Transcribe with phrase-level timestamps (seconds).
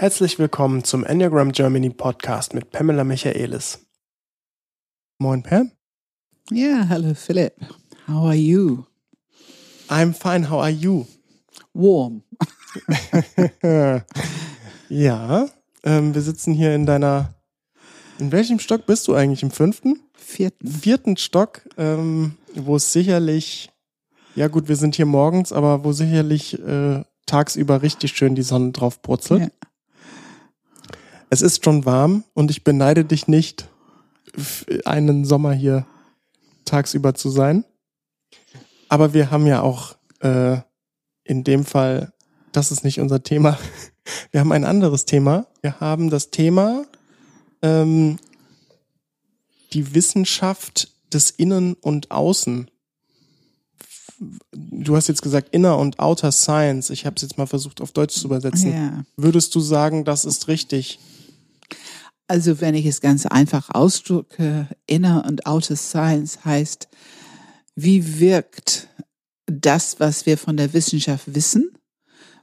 [0.00, 3.80] Herzlich willkommen zum Enneagram Germany Podcast mit Pamela Michaelis.
[5.18, 5.72] Moin, Pam.
[6.50, 7.52] Yeah, hello, Philip.
[8.08, 8.86] How are you?
[9.90, 10.48] I'm fine.
[10.48, 11.04] How are you?
[11.74, 12.22] Warm.
[14.88, 15.48] ja,
[15.84, 17.34] ähm, wir sitzen hier in deiner.
[18.18, 19.42] In welchem Stock bist du eigentlich?
[19.42, 20.00] Im fünften?
[20.14, 20.66] Vierten.
[20.66, 23.70] Vierten Stock, ähm, wo es sicherlich.
[24.34, 28.70] Ja, gut, wir sind hier morgens, aber wo sicherlich äh, tagsüber richtig schön die Sonne
[28.70, 29.42] drauf brutzelt.
[29.42, 29.69] Ja.
[31.30, 33.68] Es ist schon warm und ich beneide dich nicht,
[34.84, 35.86] einen Sommer hier
[36.64, 37.64] tagsüber zu sein.
[38.88, 40.58] Aber wir haben ja auch äh,
[41.24, 42.12] in dem Fall,
[42.52, 43.58] das ist nicht unser Thema.
[44.32, 45.46] Wir haben ein anderes Thema.
[45.62, 46.84] Wir haben das Thema
[47.62, 48.18] ähm,
[49.72, 52.68] die Wissenschaft des Innen und Außen.
[54.52, 56.90] Du hast jetzt gesagt Inner und Outer Science.
[56.90, 58.72] Ich habe es jetzt mal versucht auf Deutsch zu übersetzen.
[58.72, 59.04] Ja.
[59.16, 60.98] Würdest du sagen, das ist richtig?
[62.28, 66.88] Also wenn ich es ganz einfach ausdrücke, Inner und Outer Science heißt,
[67.74, 68.88] wie wirkt
[69.46, 71.72] das, was wir von der Wissenschaft wissen,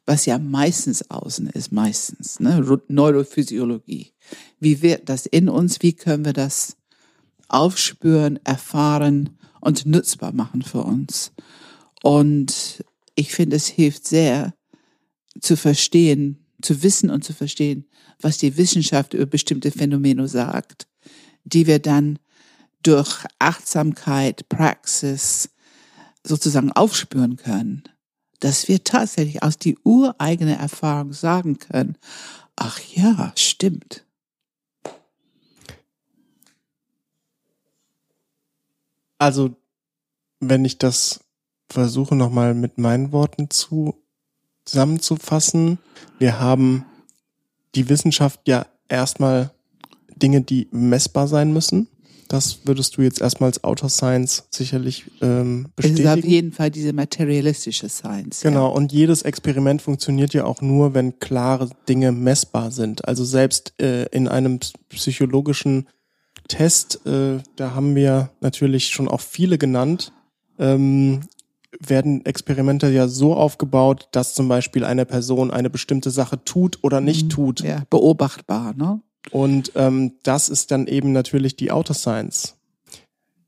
[0.06, 2.80] was ja meistens außen ist, meistens, ne?
[2.88, 4.14] Neurophysiologie.
[4.60, 5.82] Wie wirkt das in uns?
[5.82, 6.78] Wie können wir das
[7.50, 11.34] aufspüren, erfahren und nutzbar machen für uns?
[12.04, 12.84] Und
[13.16, 14.54] ich finde, es hilft sehr
[15.42, 17.86] zu verstehen, zu wissen und zu verstehen,
[18.20, 20.88] was die Wissenschaft über bestimmte Phänomene sagt,
[21.46, 22.20] die wir dann
[22.84, 25.50] durch Achtsamkeit, Praxis
[26.26, 27.84] sozusagen aufspüren können,
[28.42, 31.98] dass wir tatsächlich aus die ureigene Erfahrung sagen können,
[32.58, 34.06] ach ja, stimmt.
[39.20, 39.56] Also,
[40.42, 41.22] wenn ich das
[41.70, 44.04] versuche nochmal mit meinen Worten zu
[44.68, 45.80] zusammenzufassen,
[46.20, 46.86] wir haben
[47.76, 49.52] die Wissenschaft ja erstmal
[50.16, 51.88] Dinge, die messbar sein müssen.
[52.28, 56.08] Das würdest du jetzt erstmal als Outer Science sicherlich ähm, bestätigen.
[56.08, 58.42] Es ist auf jeden Fall diese materialistische Science.
[58.42, 63.08] Genau, und jedes Experiment funktioniert ja auch nur, wenn klare Dinge messbar sind.
[63.08, 64.60] Also selbst äh, in einem
[64.90, 65.88] psychologischen
[66.50, 70.12] Test, äh, da haben wir natürlich schon auch viele genannt,
[70.60, 71.22] ähm,
[71.80, 77.02] werden Experimente ja so aufgebaut, dass zum Beispiel eine Person eine bestimmte Sache tut oder
[77.02, 77.30] nicht Mhm.
[77.30, 77.60] tut.
[77.62, 79.02] Ja, beobachtbar, ne?
[79.32, 82.56] Und ähm, das ist dann eben natürlich die Outer Science.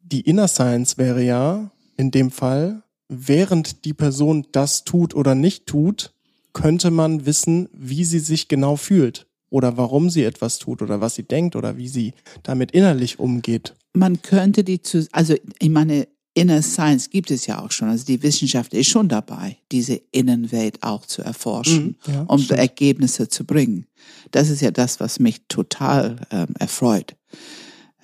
[0.02, 5.68] Die Inner Science wäre ja in dem Fall, während die Person das tut oder nicht
[5.68, 6.14] tut,
[6.54, 11.16] könnte man wissen, wie sie sich genau fühlt oder warum sie etwas tut oder was
[11.16, 12.14] sie denkt oder wie sie
[12.44, 13.76] damit innerlich umgeht.
[13.94, 16.08] Man könnte die zu, also ich meine,
[16.40, 17.90] Inner Science gibt es ja auch schon.
[17.90, 22.60] Also die Wissenschaft ist schon dabei, diese Innenwelt auch zu erforschen, Mhm, ja, um stimmt.
[22.60, 23.86] Ergebnisse zu bringen.
[24.32, 27.16] Das ist ja das, was mich total ähm, erfreut.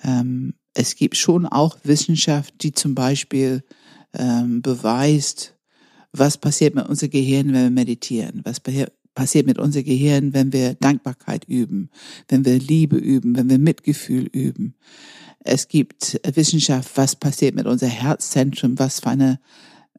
[0.04, 3.64] Ähm, es gibt schon auch Wissenschaft, die zum Beispiel
[4.12, 5.54] ähm, beweist,
[6.12, 10.52] was passiert mit unserem Gehirn, wenn wir meditieren, was passiert passiert mit unserem Gehirn, wenn
[10.52, 11.88] wir Dankbarkeit üben,
[12.28, 14.74] wenn wir Liebe üben, wenn wir Mitgefühl üben.
[15.46, 19.38] Es gibt Wissenschaft, was passiert mit unserem Herzzentrum, was für eine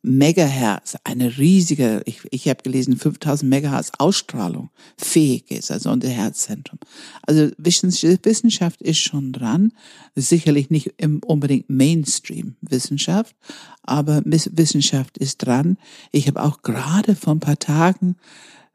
[0.03, 6.79] Megahertz, eine riesige, ich, ich habe gelesen, 5000 Megahertz Ausstrahlung fähig ist, also unser Herzzentrum.
[7.23, 9.73] Also Wissens- Wissenschaft ist schon dran,
[10.15, 13.35] sicherlich nicht im unbedingt Mainstream-Wissenschaft,
[13.83, 15.77] aber Wissenschaft ist dran.
[16.11, 18.17] Ich habe auch gerade vor ein paar Tagen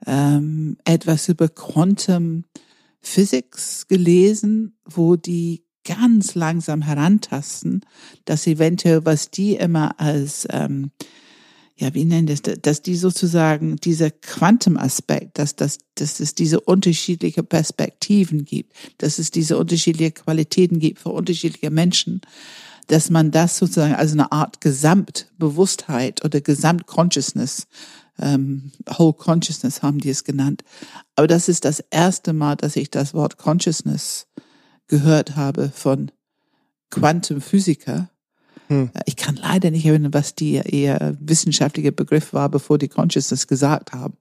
[0.06, 2.44] ähm, etwas über Quantum
[3.00, 7.84] Physics gelesen, wo die ganz langsam herantasten,
[8.24, 10.90] dass eventuell, was die immer als, ähm,
[11.76, 17.42] ja, wie nennen das, dass die sozusagen dieser Quantum-Aspekt, dass, dass, dass es diese unterschiedliche
[17.42, 22.20] Perspektiven gibt, dass es diese unterschiedliche Qualitäten gibt für unterschiedliche Menschen,
[22.86, 27.66] dass man das sozusagen als eine Art Gesamtbewusstheit oder Gesamtconsciousness
[28.18, 30.62] ähm, Whole Consciousness haben die es genannt.
[31.16, 34.26] Aber das ist das erste Mal, dass ich das Wort Consciousness
[34.92, 36.10] gehört habe von
[36.90, 38.10] Quantenphysiker.
[38.68, 38.90] Hm.
[39.06, 43.94] Ich kann leider nicht erinnern, was die eher wissenschaftliche Begriff war, bevor die Consciousness gesagt
[43.94, 44.18] haben.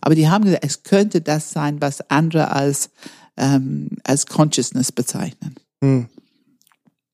[0.00, 2.90] Aber die haben gesagt, es könnte das sein, was andere als,
[3.36, 5.56] ähm, als Consciousness bezeichnen.
[5.82, 6.08] Hm.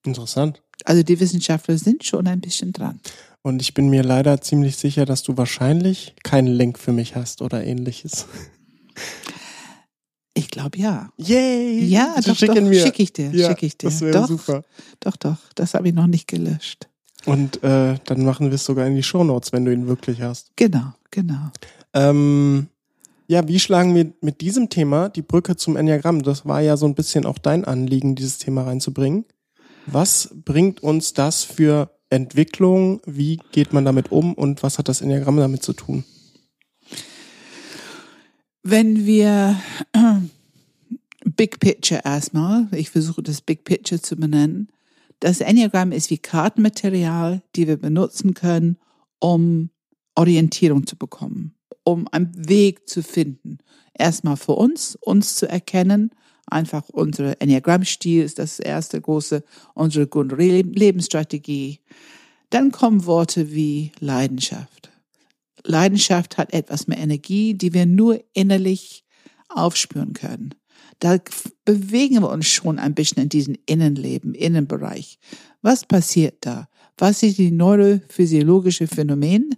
[0.04, 0.62] Interessant.
[0.84, 3.00] Also die Wissenschaftler sind schon ein bisschen dran.
[3.40, 7.40] Und ich bin mir leider ziemlich sicher, dass du wahrscheinlich keinen Link für mich hast
[7.40, 8.26] oder ähnliches.
[10.38, 11.10] Ich glaube ja.
[11.16, 11.84] Yay!
[11.86, 12.80] Ja, Bitte doch, schicken doch, mir.
[12.82, 13.88] schicke ich dir, Ja, schicke ich dir.
[13.88, 14.62] Das wäre doch, super.
[15.00, 16.88] doch, doch, das habe ich noch nicht gelöscht.
[17.26, 20.52] Und äh, dann machen wir es sogar in die Shownotes, wenn du ihn wirklich hast.
[20.56, 21.50] Genau, genau.
[21.92, 22.68] Ähm,
[23.26, 26.22] Ja, wie schlagen wir mit diesem Thema die Brücke zum Enneagramm?
[26.22, 29.24] Das war ja so ein bisschen auch dein Anliegen, dieses Thema reinzubringen.
[29.86, 33.00] Was bringt uns das für Entwicklung?
[33.04, 36.04] Wie geht man damit um und was hat das Enneagramm damit zu tun?
[38.70, 39.58] Wenn wir
[41.24, 44.68] Big Picture erstmal, ich versuche das Big Picture zu benennen,
[45.20, 48.76] das Enneagramm ist wie Kartenmaterial, die wir benutzen können,
[49.20, 49.70] um
[50.16, 53.56] Orientierung zu bekommen, um einen Weg zu finden.
[53.94, 56.10] Erstmal für uns, uns zu erkennen.
[56.44, 61.80] Einfach unser Enneagramm-Stil ist das erste große, unsere Lebensstrategie.
[62.50, 64.87] Dann kommen Worte wie Leidenschaft.
[65.68, 69.04] Leidenschaft hat etwas mehr Energie, die wir nur innerlich
[69.48, 70.54] aufspüren können.
[70.98, 71.18] Da
[71.64, 75.18] bewegen wir uns schon ein bisschen in diesen Innenleben, Innenbereich.
[75.62, 76.68] Was passiert da?
[76.96, 79.54] Was ist die neurophysiologische Phänomen,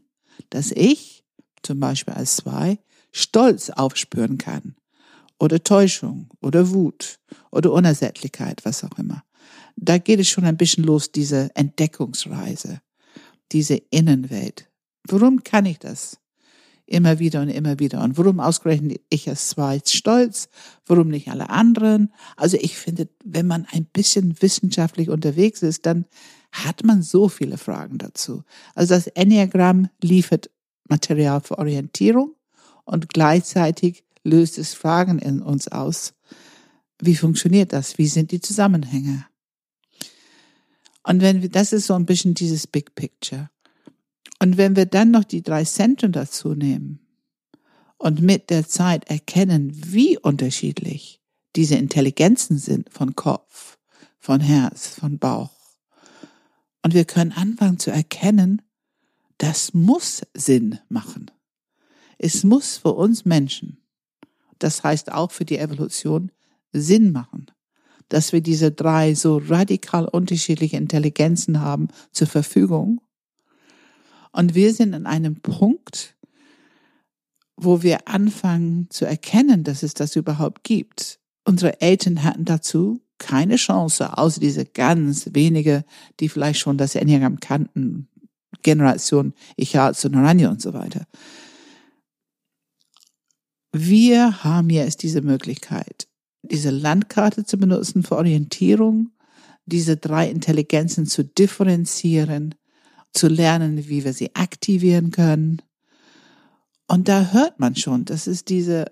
[0.50, 1.24] dass ich,
[1.62, 2.78] zum Beispiel als zwei,
[3.12, 4.74] Stolz aufspüren kann?
[5.38, 7.18] Oder Täuschung oder Wut
[7.50, 9.24] oder Unersättlichkeit, was auch immer.
[9.76, 12.82] Da geht es schon ein bisschen los, diese Entdeckungsreise,
[13.52, 14.69] diese Innenwelt.
[15.04, 16.20] Warum kann ich das?
[16.90, 18.02] immer wieder und immer wieder.
[18.02, 20.48] Und warum ausgerechnet ich als zwei stolz?
[20.86, 22.12] Warum nicht alle anderen?
[22.36, 26.04] Also ich finde, wenn man ein bisschen wissenschaftlich unterwegs ist, dann
[26.52, 28.42] hat man so viele Fragen dazu.
[28.74, 30.50] Also das Enneagramm liefert
[30.88, 32.34] Material für Orientierung
[32.84, 36.14] und gleichzeitig löst es Fragen in uns aus.
[37.00, 37.98] Wie funktioniert das?
[37.98, 39.26] Wie sind die Zusammenhänge?
[41.04, 43.48] Und wenn wir, das ist so ein bisschen dieses Big Picture.
[44.42, 46.98] Und wenn wir dann noch die drei Zentren dazu nehmen
[47.98, 51.20] und mit der Zeit erkennen, wie unterschiedlich
[51.56, 53.78] diese Intelligenzen sind von Kopf,
[54.18, 55.50] von Herz, von Bauch,
[56.82, 58.62] und wir können anfangen zu erkennen,
[59.36, 61.30] das muss Sinn machen.
[62.16, 63.82] Es muss für uns Menschen,
[64.58, 66.32] das heißt auch für die Evolution,
[66.72, 67.50] Sinn machen,
[68.08, 73.02] dass wir diese drei so radikal unterschiedliche Intelligenzen haben zur Verfügung
[74.32, 76.16] und wir sind an einem Punkt,
[77.56, 81.18] wo wir anfangen zu erkennen, dass es das überhaupt gibt.
[81.44, 85.84] Unsere Eltern hatten dazu keine Chance, außer diese ganz wenige,
[86.20, 88.08] die vielleicht schon das Enneagramm kannten,
[88.62, 91.06] Generation Ichatz und Naranja und so weiter.
[93.72, 96.08] Wir haben jetzt diese Möglichkeit,
[96.42, 99.10] diese Landkarte zu benutzen für Orientierung,
[99.66, 102.54] diese drei Intelligenzen zu differenzieren
[103.12, 105.62] zu lernen, wie wir sie aktivieren können.
[106.86, 108.86] Und da hört man schon, das ist diese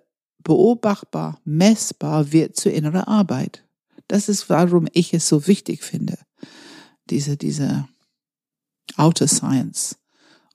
[0.44, 3.64] beobachtbar, messbar wird zu innerer Arbeit.
[4.06, 6.18] Das ist, warum ich es so wichtig finde.
[7.10, 7.88] Diese, diese
[8.96, 9.98] Outer Science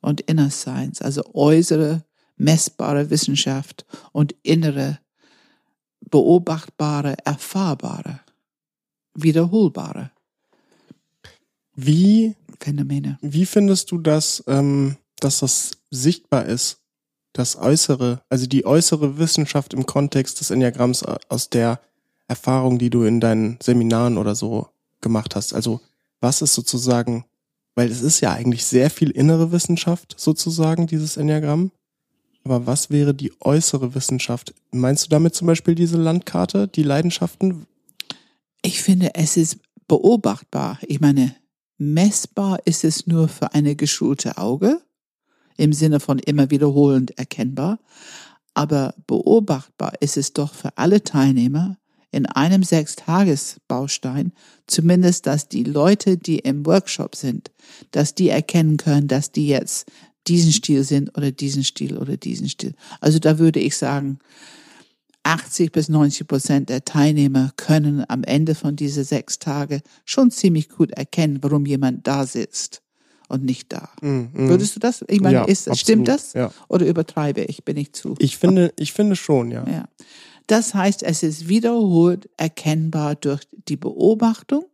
[0.02, 2.04] und Inner Science, also äußere,
[2.36, 5.00] messbare Wissenschaft und innere,
[6.10, 8.20] beobachtbare, erfahrbare,
[9.14, 10.12] wiederholbare.
[11.76, 13.18] Wie Phänomene.
[13.22, 16.80] Wie findest du das, ähm, dass das sichtbar ist?
[17.34, 21.80] Das Äußere, also die äußere Wissenschaft im Kontext des Enneagramms aus der
[22.28, 24.68] Erfahrung, die du in deinen Seminaren oder so
[25.02, 25.54] gemacht hast.
[25.54, 25.82] Also
[26.22, 27.26] was ist sozusagen,
[27.76, 31.72] weil es ist ja eigentlich sehr viel innere Wissenschaft sozusagen, dieses Enneagramm.
[32.44, 34.54] Aber was wäre die äußere Wissenschaft?
[34.72, 37.66] Meinst du damit zum Beispiel diese Landkarte, die Leidenschaften?
[38.62, 40.80] Ich finde, es ist beobachtbar.
[40.84, 41.36] Ich meine,
[41.92, 44.82] Messbar ist es nur für eine geschulte Auge,
[45.58, 47.80] im Sinne von immer wiederholend erkennbar,
[48.54, 51.78] aber beobachtbar ist es doch für alle Teilnehmer
[52.12, 54.34] in einem Sechstagesbaustein,
[54.68, 57.52] zumindest, dass die Leute, die im Workshop sind,
[57.92, 59.92] dass die erkennen können, dass die jetzt
[60.28, 62.76] diesen Stil sind oder diesen Stil oder diesen Stil.
[63.02, 64.20] Also da würde ich sagen,
[65.24, 70.70] 80 bis 90 Prozent der Teilnehmer können am Ende von diese sechs Tage schon ziemlich
[70.70, 72.82] gut erkennen, warum jemand da sitzt
[73.30, 73.90] und nicht da.
[74.02, 74.50] Mm, mm.
[74.50, 75.04] Würdest du das?
[75.08, 76.34] Ich meine, ja, ist, stimmt das?
[76.34, 76.52] Ja.
[76.68, 77.64] Oder übertreibe ich?
[77.64, 78.16] Bin ich zu?
[78.20, 79.66] Ich finde, ich finde schon, ja.
[79.68, 79.86] ja.
[80.48, 84.66] Das heißt, es ist wiederholt erkennbar durch die Beobachtung.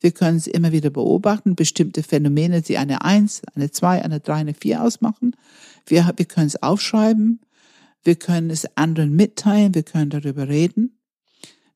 [0.00, 4.36] Wir können es immer wieder beobachten, bestimmte Phänomene, die eine Eins, eine Zwei, eine Drei,
[4.36, 5.36] eine Vier ausmachen.
[5.86, 7.40] Wir, wir können es aufschreiben
[8.02, 10.98] wir können es anderen mitteilen, wir können darüber reden,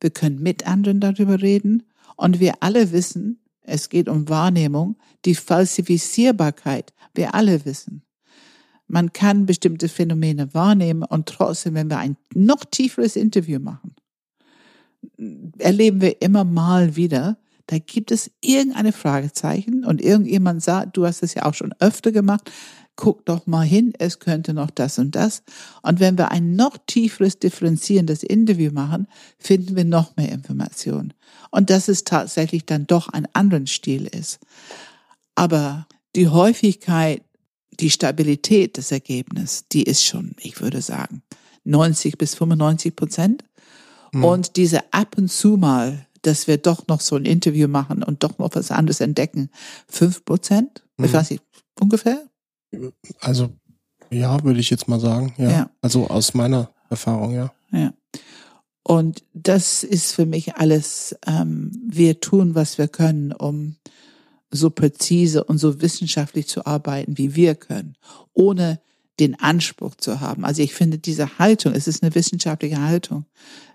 [0.00, 1.84] wir können mit anderen darüber reden.
[2.16, 8.02] Und wir alle wissen, es geht um Wahrnehmung, die Falsifizierbarkeit, wir alle wissen.
[8.86, 13.96] Man kann bestimmte Phänomene wahrnehmen und trotzdem, wenn wir ein noch tieferes Interview machen,
[15.58, 21.22] erleben wir immer mal wieder, da gibt es irgendeine Fragezeichen und irgendjemand sagt, du hast
[21.22, 22.50] es ja auch schon öfter gemacht,
[22.96, 25.42] guck doch mal hin, es könnte noch das und das.
[25.82, 29.08] Und wenn wir ein noch tieferes differenzierendes Interview machen,
[29.38, 31.12] finden wir noch mehr Informationen.
[31.50, 34.38] Und dass es tatsächlich dann doch ein anderen Stil ist.
[35.34, 37.22] Aber die Häufigkeit,
[37.80, 41.22] die Stabilität des Ergebnisses, die ist schon, ich würde sagen,
[41.64, 43.44] 90 bis 95 Prozent.
[44.12, 44.24] Mhm.
[44.24, 48.22] Und diese ab und zu mal, dass wir doch noch so ein Interview machen und
[48.22, 49.50] doch noch was anderes entdecken,
[49.88, 50.84] fünf Prozent?
[50.96, 51.04] Mhm.
[51.06, 51.42] Ich weiß nicht,
[51.80, 52.24] ungefähr?
[53.20, 53.50] Also,
[54.10, 55.34] ja, würde ich jetzt mal sagen.
[55.38, 55.50] Ja.
[55.50, 55.70] ja.
[55.80, 57.52] Also aus meiner Erfahrung, ja.
[57.72, 57.92] Ja.
[58.82, 63.76] Und das ist für mich alles, ähm, wir tun, was wir können, um
[64.50, 67.96] so präzise und so wissenschaftlich zu arbeiten, wie wir können,
[68.34, 68.80] ohne
[69.20, 70.44] den Anspruch zu haben.
[70.44, 73.26] Also ich finde diese Haltung, es ist eine wissenschaftliche Haltung,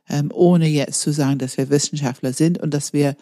[0.10, 3.15] ähm, ohne jetzt zu sagen, dass wir Wissenschaftler sind und dass wir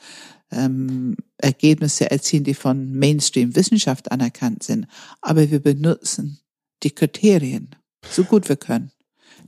[0.51, 4.88] ähm, Ergebnisse erzielen, die von Mainstream-Wissenschaft anerkannt sind.
[5.21, 6.39] Aber wir benutzen
[6.83, 7.75] die Kriterien
[8.09, 8.91] so gut wir können.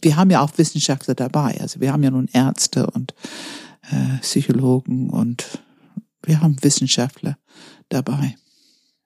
[0.02, 1.60] Wir haben ja auch Wissenschaftler dabei.
[1.60, 3.14] Also wir haben ja nun Ärzte und
[3.92, 5.60] äh, Psychologen und
[6.24, 7.38] wir haben Wissenschaftler
[7.90, 8.36] dabei.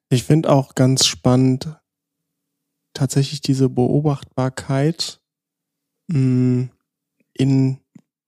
[0.10, 1.76] Ich finde auch ganz spannend
[2.94, 5.20] tatsächlich diese Beobachtbarkeit
[6.08, 6.70] mh, mm,
[7.36, 7.80] in,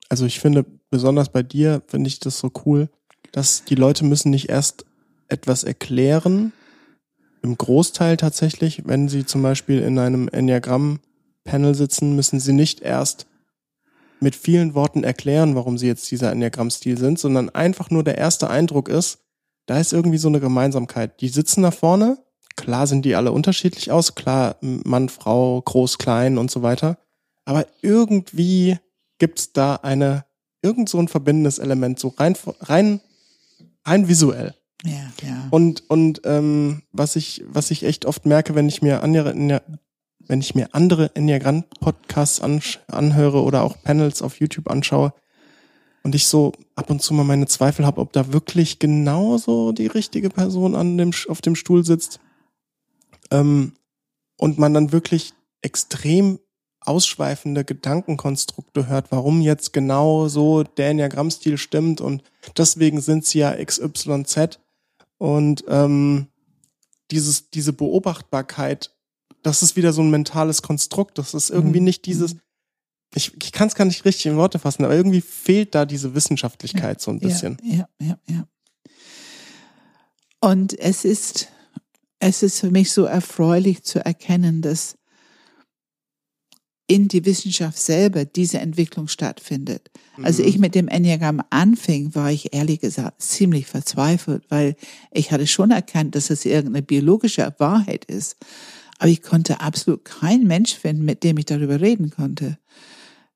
[0.09, 2.89] also ich finde besonders bei dir finde ich das so cool,
[3.31, 4.85] dass die Leute müssen nicht erst
[5.27, 6.53] etwas erklären,
[7.45, 13.27] im Großteil tatsächlich, wenn sie zum Beispiel in einem Enneagramm-Panel sitzen, müssen sie nicht erst
[14.19, 18.49] mit vielen Worten erklären, warum sie jetzt dieser Enneagramm-Stil sind, sondern einfach nur der erste
[18.49, 19.19] Eindruck ist,
[19.67, 21.21] da ist irgendwie so eine Gemeinsamkeit.
[21.21, 22.17] Die sitzen da vorne,
[22.55, 26.97] klar sind die alle unterschiedlich aus, klar Mann, Frau, groß, klein und so weiter,
[27.45, 28.77] aber irgendwie
[29.17, 30.25] gibt's da eine,
[30.61, 33.01] irgend so ein verbindendes Element, so rein, rein,
[33.85, 34.55] rein visuell.
[34.83, 35.47] Ja, ja.
[35.51, 39.33] Und, und ähm, was ich, was ich echt oft merke, wenn ich mir andere,
[40.27, 42.41] wenn ich mir andere Enneagramm-Podcasts
[42.87, 45.13] anhöre oder auch Panels auf YouTube anschaue,
[46.05, 49.87] und ich so ab und zu mal meine Zweifel habe, ob da wirklich genauso die
[49.87, 52.19] richtige Person an dem, auf dem Stuhl sitzt.
[53.31, 53.73] Ähm,
[54.37, 56.39] und man dann wirklich extrem
[56.81, 62.23] ausschweifende Gedankenkonstrukte hört, warum jetzt genau so der Enneagramm-Stil stimmt und
[62.57, 64.59] deswegen sind sie ja XYZ.
[65.17, 66.27] Und ähm,
[67.11, 68.91] dieses, diese Beobachtbarkeit,
[69.41, 71.17] das ist wieder so ein mentales Konstrukt.
[71.17, 71.85] Das ist irgendwie mhm.
[71.85, 72.35] nicht dieses,
[73.13, 76.15] ich, ich kann es gar nicht richtig in Worte fassen, aber irgendwie fehlt da diese
[76.15, 77.57] Wissenschaftlichkeit so ein bisschen.
[77.63, 78.47] Ja, ja, ja.
[80.41, 81.47] Und es ist,
[82.27, 84.97] es ist für mich so erfreulich zu erkennen, dass
[86.87, 89.89] in die Wissenschaft selber diese Entwicklung stattfindet.
[90.21, 90.49] Also mhm.
[90.49, 94.75] ich mit dem Enneagramm anfing, war ich ehrlich gesagt ziemlich verzweifelt, weil
[95.11, 98.37] ich hatte schon erkannt, dass es irgendeine biologische Wahrheit ist.
[98.99, 102.57] Aber ich konnte absolut keinen Mensch finden, mit dem ich darüber reden konnte.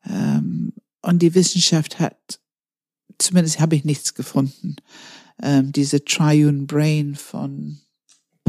[0.06, 2.40] Ähm, und die Wissenschaft hat,
[3.18, 4.76] zumindest habe ich nichts gefunden.
[5.42, 7.80] Ähm, diese Triune Brain von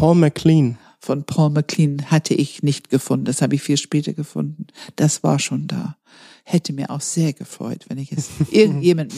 [0.01, 0.79] Paul McLean.
[0.99, 3.27] Von Paul McLean hatte ich nicht gefunden.
[3.27, 4.67] Das habe ich viel später gefunden.
[4.97, 5.99] Das war schon da.
[6.45, 9.13] Hätte mir auch sehr gefreut, wenn ich es irgendjemand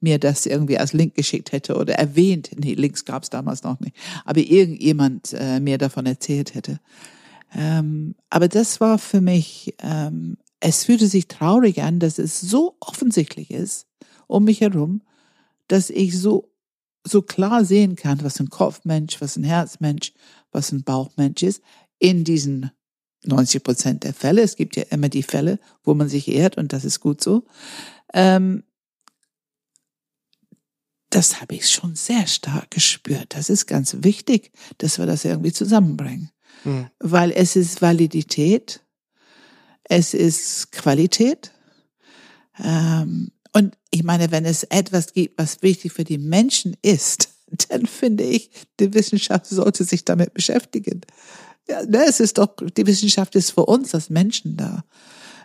[0.00, 2.50] mir das irgendwie als Link geschickt hätte oder erwähnt.
[2.58, 3.94] Nee, Links gab es damals noch nicht.
[4.24, 6.80] Aber irgendjemand äh, mir davon erzählt hätte.
[7.54, 12.76] Ähm, aber das war für mich ähm, es fühlte sich traurig an, dass es so
[12.80, 13.86] offensichtlich ist
[14.26, 15.02] um mich herum,
[15.68, 16.50] dass ich so,
[17.04, 20.12] so klar sehen kann, was ein Kopfmensch, was ein Herzmensch,
[20.50, 21.62] was ein Bauchmensch ist,
[21.98, 22.70] in diesen
[23.24, 24.42] 90 Prozent der Fälle.
[24.42, 27.44] Es gibt ja immer die Fälle, wo man sich ehrt und das ist gut so.
[28.12, 28.64] Ähm,
[31.10, 33.34] das habe ich schon sehr stark gespürt.
[33.36, 36.30] Das ist ganz wichtig, dass wir das irgendwie zusammenbringen.
[36.64, 36.88] Hm.
[36.98, 38.84] Weil es ist Validität
[39.84, 41.52] es ist Qualität.
[42.58, 43.30] Ähm,
[43.94, 47.28] ich meine, wenn es etwas gibt, was wichtig für die Menschen ist,
[47.68, 51.02] dann finde ich, die Wissenschaft sollte sich damit beschäftigen.
[51.68, 54.84] Ja, ne, es ist doch, die Wissenschaft ist für uns als Menschen da,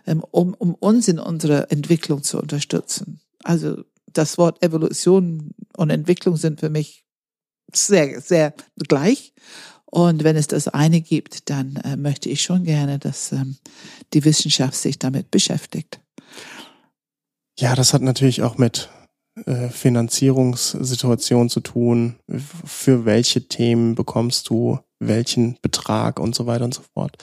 [0.04, 3.20] ähm, um, um uns in unserer Entwicklung zu unterstützen.
[3.44, 7.04] Also das Wort Evolution und Entwicklung sind für mich
[7.72, 8.52] sehr, sehr
[8.88, 9.32] gleich.
[9.84, 13.58] Und wenn es das eine gibt, dann äh, möchte ich schon gerne, dass ähm,
[14.12, 16.00] die Wissenschaft sich damit beschäftigt.
[17.60, 18.88] Ja, das hat natürlich auch mit
[19.44, 22.16] äh, Finanzierungssituation zu tun.
[22.64, 27.16] Für welche Themen bekommst du welchen Betrag und so weiter und so fort.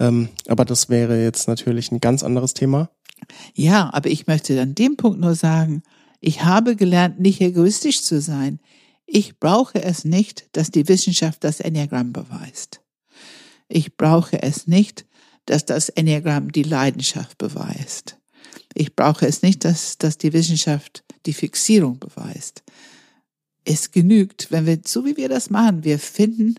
[0.00, 2.90] Ähm, aber das wäre jetzt natürlich ein ganz anderes Thema.
[3.54, 5.82] Ja, aber ich möchte an dem Punkt nur sagen,
[6.20, 8.58] ich habe gelernt, nicht egoistisch zu sein.
[9.06, 12.80] Ich brauche es nicht, dass die Wissenschaft das Enneagramm beweist.
[13.68, 15.06] Ich brauche es nicht,
[15.46, 18.18] dass das Enneagramm die Leidenschaft beweist.
[18.74, 22.62] Ich brauche es nicht, dass, dass die Wissenschaft die Fixierung beweist.
[23.64, 26.56] Es genügt, wenn wir, so wie wir das machen, wir finden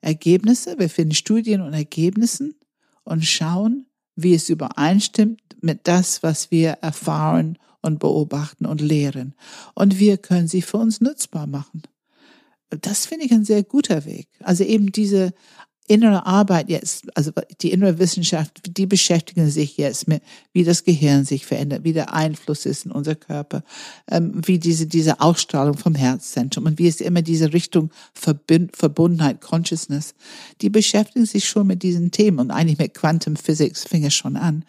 [0.00, 2.54] Ergebnisse, wir finden Studien und Ergebnissen
[3.04, 3.86] und schauen,
[4.16, 9.34] wie es übereinstimmt mit das, was wir erfahren und beobachten und lehren.
[9.74, 11.82] Und wir können sie für uns nutzbar machen.
[12.70, 14.28] Das finde ich ein sehr guter Weg.
[14.40, 15.32] Also eben diese
[15.88, 21.24] innere Arbeit jetzt, also die innere Wissenschaft, die beschäftigen sich jetzt mit, wie das Gehirn
[21.24, 23.64] sich verändert, wie der Einfluss ist in unser Körper,
[24.10, 29.40] ähm, wie diese, diese Ausstrahlung vom Herzzentrum und wie es immer diese Richtung Verbind, Verbundenheit,
[29.40, 30.14] Consciousness,
[30.60, 34.36] die beschäftigen sich schon mit diesen Themen und eigentlich mit Quantum Physics fing es schon
[34.36, 34.64] an.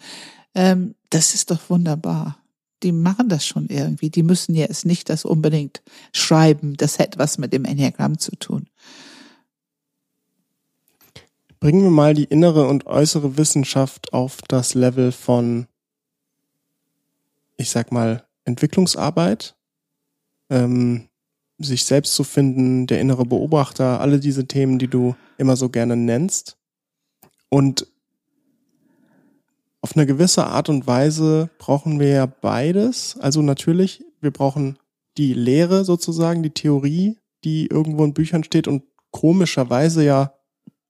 [0.55, 2.39] Ähm, das ist doch wunderbar
[2.83, 4.09] die machen das schon irgendwie.
[4.09, 5.81] Die müssen jetzt nicht das unbedingt
[6.13, 6.75] schreiben.
[6.77, 8.67] Das hätte was mit dem Enneagramm zu tun.
[11.59, 15.67] Bringen wir mal die innere und äußere Wissenschaft auf das Level von,
[17.57, 19.55] ich sag mal, Entwicklungsarbeit,
[20.49, 21.09] ähm,
[21.57, 25.97] sich selbst zu finden, der innere Beobachter, alle diese Themen, die du immer so gerne
[25.97, 26.57] nennst.
[27.49, 27.87] Und
[29.81, 33.17] auf eine gewisse Art und Weise brauchen wir ja beides.
[33.19, 34.77] Also natürlich, wir brauchen
[35.17, 40.33] die Lehre sozusagen, die Theorie, die irgendwo in Büchern steht und komischerweise ja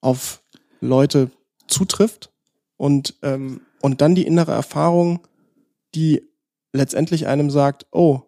[0.02, 0.44] auf
[0.80, 1.32] Leute
[1.68, 2.32] zutrifft
[2.78, 5.20] und, ähm, und dann die innere Erfahrung,
[5.96, 6.24] die
[6.74, 8.22] letztendlich einem sagt, oh,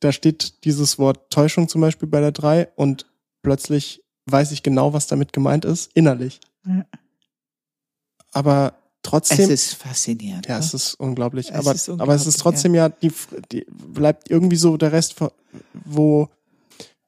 [0.00, 3.06] da steht dieses Wort Täuschung zum Beispiel bei der drei und
[3.42, 6.40] plötzlich weiß ich genau, was damit gemeint ist, innerlich.
[6.66, 6.86] Ja.
[8.32, 9.40] Aber trotzdem.
[9.40, 10.46] Es ist faszinierend.
[10.46, 10.60] Ja, ne?
[10.60, 11.48] es ist unglaublich.
[11.50, 13.12] Es aber, ist unglaublich, aber es ist trotzdem ja, ja die,
[13.50, 15.16] die bleibt irgendwie so der Rest,
[15.72, 16.28] wo,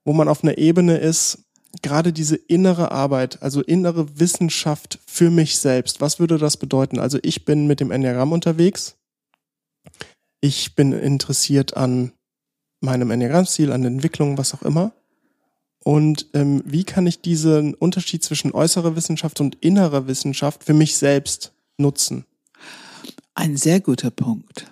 [0.04, 1.38] wo man auf einer Ebene ist,
[1.82, 6.98] gerade diese innere Arbeit, also innere Wissenschaft für mich selbst, was würde das bedeuten?
[6.98, 8.96] Also ich bin mit dem Enneagramm unterwegs.
[10.40, 12.12] Ich bin interessiert an
[12.80, 14.92] meinem Enneagrammstil, an der Entwicklung, was auch immer.
[15.82, 20.96] Und ähm, wie kann ich diesen Unterschied zwischen äußerer Wissenschaft und innerer Wissenschaft für mich
[20.96, 22.26] selbst nutzen?
[23.34, 24.70] Ein sehr guter Punkt.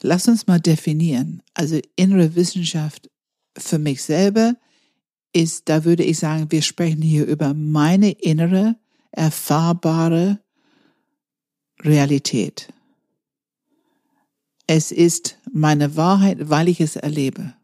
[0.00, 1.42] Lass uns mal definieren.
[1.54, 3.10] Also innere Wissenschaft
[3.56, 4.56] für mich selber
[5.34, 8.76] ist, da würde ich sagen, wir sprechen hier über meine innere,
[9.10, 10.40] erfahrbare
[11.82, 12.72] Realität.
[14.66, 17.54] Es ist meine Wahrheit, weil ich es erlebe.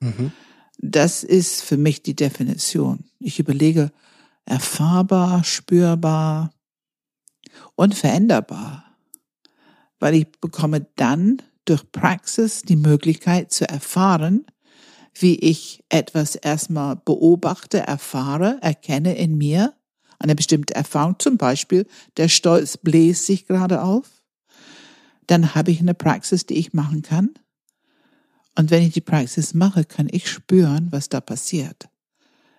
[0.00, 0.32] Mhm.
[0.78, 3.04] Das ist für mich die Definition.
[3.18, 3.90] Ich überlege,
[4.44, 6.52] erfahrbar, spürbar
[7.74, 8.84] und veränderbar,
[9.98, 14.46] weil ich bekomme dann durch Praxis die Möglichkeit zu erfahren,
[15.20, 19.74] wie ich etwas erstmal beobachte, erfahre, erkenne in mir,
[20.18, 24.22] eine bestimmte Erfahrung, zum Beispiel der Stolz bläst sich gerade auf,
[25.26, 27.30] dann habe ich eine Praxis, die ich machen kann.
[28.56, 31.88] Und wenn ich die Praxis mache, kann ich spüren, was da passiert.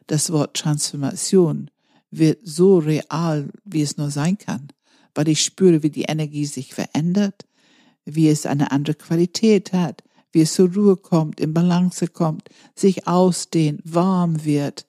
[0.07, 1.69] Das Wort Transformation
[2.11, 4.69] wird so real, wie es nur sein kann,
[5.13, 7.45] weil ich spüre, wie die Energie sich verändert,
[8.05, 13.07] wie es eine andere Qualität hat, wie es zur Ruhe kommt, in Balance kommt, sich
[13.07, 14.85] ausdehnt, warm wird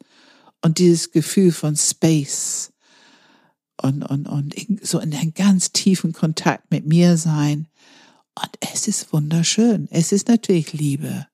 [0.63, 2.73] und dieses Gefühl von Space
[3.83, 7.69] und, und, und so in einem ganz tiefen Kontakt mit mir sein.
[8.35, 9.89] Und es ist wunderschön.
[9.91, 11.27] Es ist natürlich Liebe.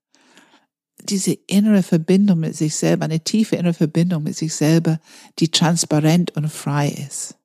[1.03, 5.01] Diese innere Verbindung mit sich selber, eine tiefe innere Verbindung mit sich selber,
[5.38, 7.37] die transparent und frei ist,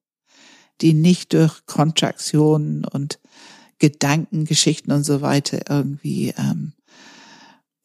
[0.80, 3.20] die nicht durch Kontraktionen und
[3.82, 6.74] Gedanken, Geschichten und so weiter irgendwie ähm,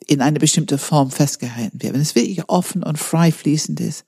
[0.06, 1.94] in eine bestimmte Form festgehalten wird.
[1.94, 4.04] Wenn es wirklich offen und frei fließend ist,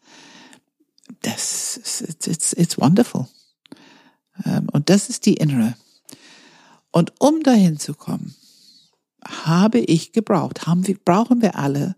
[1.23, 3.27] das ist, it's, it's wonderful.
[4.45, 5.77] Ähm, und das ist die innere.
[6.91, 8.37] Und um dahin zu kommen,
[9.25, 11.97] habe ich gebraucht, haben wir, brauchen wir alle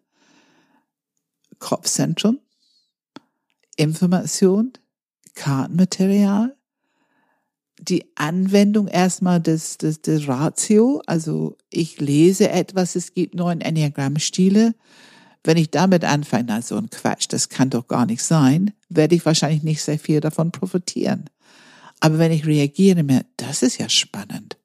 [1.58, 2.38] Kopfzentrum,
[3.74, 4.72] Information,
[5.34, 6.56] Kartenmaterial,
[7.80, 14.74] die Anwendung erstmal des, des, des Ratio, also ich lese etwas, es gibt neun Enneagrammstile.
[15.42, 19.14] Wenn ich damit anfange, na so ein Quatsch, das kann doch gar nicht sein, werde
[19.14, 21.30] ich wahrscheinlich nicht sehr viel davon profitieren.
[22.00, 24.58] Aber wenn ich reagiere mir, das ist ja spannend.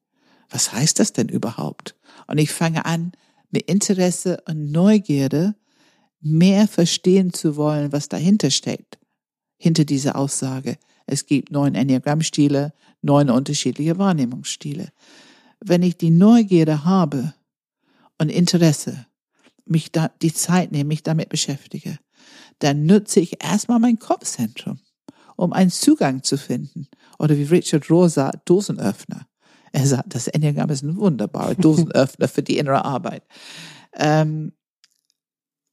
[0.49, 1.95] Was heißt das denn überhaupt?
[2.27, 3.13] Und ich fange an,
[3.51, 5.55] mit Interesse und Neugierde
[6.19, 8.97] mehr verstehen zu wollen, was dahinter steckt,
[9.57, 10.77] hinter dieser Aussage.
[11.05, 14.89] Es gibt neun Enneagrammstile, neun unterschiedliche Wahrnehmungsstile.
[15.59, 17.33] Wenn ich die Neugierde habe
[18.17, 19.05] und Interesse,
[19.65, 21.99] mich da, die Zeit nehme, mich damit beschäftige,
[22.59, 24.79] dann nutze ich erstmal mein Kopfzentrum
[25.35, 26.87] um einen Zugang zu finden.
[27.19, 29.27] Oder wie Richard Rohr sagt, Dosenöffner.
[29.71, 33.23] Er sagt, das Enneagramm ist ein wunderbarer Dosenöffner für die innere Arbeit.
[33.93, 34.53] Ähm,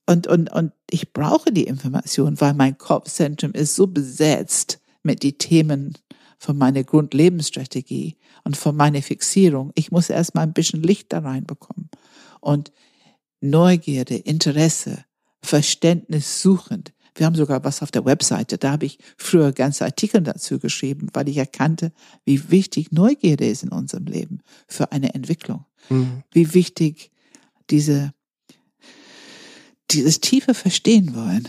[0.07, 5.38] und, und, und ich brauche die Information, weil mein Kopfzentrum ist so besetzt mit den
[5.38, 5.99] Themen
[6.38, 9.73] von meiner Grundlebensstrategie und von meiner Fixierung.
[9.75, 11.88] Ich muss erstmal ein bisschen Licht da reinbekommen.
[12.41, 12.73] Und
[13.41, 15.05] Neugierde, Interesse,
[15.43, 16.93] Verständnis suchend.
[17.15, 21.09] Wir haben sogar was auf der Webseite, da habe ich früher ganze Artikel dazu geschrieben,
[21.12, 21.93] weil ich erkannte,
[22.25, 25.67] wie wichtig Neugierde ist in unserem Leben für eine Entwicklung.
[25.91, 26.23] Mhm.
[26.31, 27.11] Wie wichtig
[27.71, 28.12] diese
[29.93, 31.49] dieses tiefe Verstehen wollen,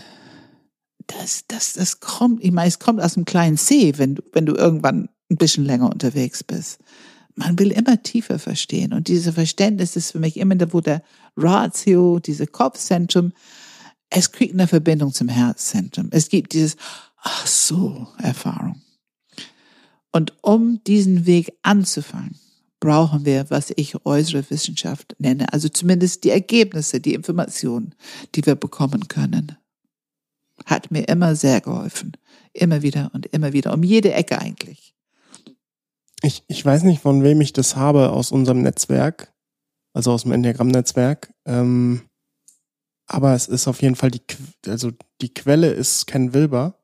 [1.06, 4.46] das, das, das kommt, ich meine, es kommt aus einem kleinen C, wenn du, wenn
[4.46, 6.78] du irgendwann ein bisschen länger unterwegs bist.
[7.34, 8.92] Man will immer tiefer verstehen.
[8.92, 11.02] Und dieses Verständnis ist für mich immer wo der
[11.36, 13.32] Ratio, diese Kopfzentrum,
[14.10, 16.08] es kriegt eine Verbindung zum Herzzentrum.
[16.12, 16.76] Es gibt dieses,
[17.16, 18.80] ach so, Erfahrung.
[20.12, 22.38] Und um diesen Weg anzufangen,
[22.78, 27.94] brauchen wir, was ich äußere Wissenschaft nenne, also zumindest die Ergebnisse, die Informationen,
[28.34, 29.56] die wir bekommen können.
[30.66, 32.12] Hat mir immer sehr geholfen.
[32.52, 34.94] Immer wieder und immer wieder, um jede Ecke eigentlich.
[36.22, 39.32] Ich, ich weiß nicht, von wem ich das habe aus unserem Netzwerk,
[39.92, 41.32] also aus dem Enneagramm-Netzwerk.
[41.44, 42.02] Ähm,
[43.06, 44.22] aber es ist auf jeden Fall die,
[44.66, 44.90] also
[45.20, 46.78] die Quelle ist Ken Wilber.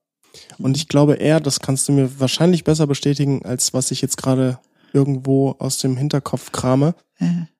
[0.58, 4.16] Und ich glaube eher, das kannst du mir wahrscheinlich besser bestätigen, als was ich jetzt
[4.16, 4.58] gerade
[4.92, 6.94] irgendwo aus dem Hinterkopf krame.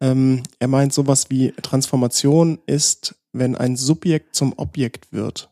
[0.01, 5.50] Ähm, er meint sowas wie Transformation ist, wenn ein Subjekt zum Objekt wird.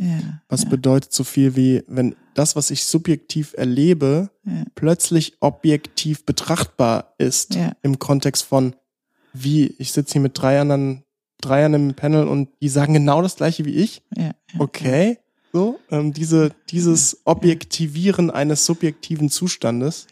[0.00, 0.68] Ja, was ja.
[0.70, 4.64] bedeutet so viel wie, wenn das, was ich subjektiv erlebe, ja.
[4.74, 8.74] plötzlich objektiv betrachtbar ist im Kontext von,
[9.34, 11.02] wie, ich sitze hier mit drei anderen,
[11.42, 14.02] drei im Panel und die sagen genau das gleiche wie ich.
[14.58, 15.18] okay.
[15.52, 20.06] So, ähm, diese, dieses Objektivieren eines subjektiven Zustandes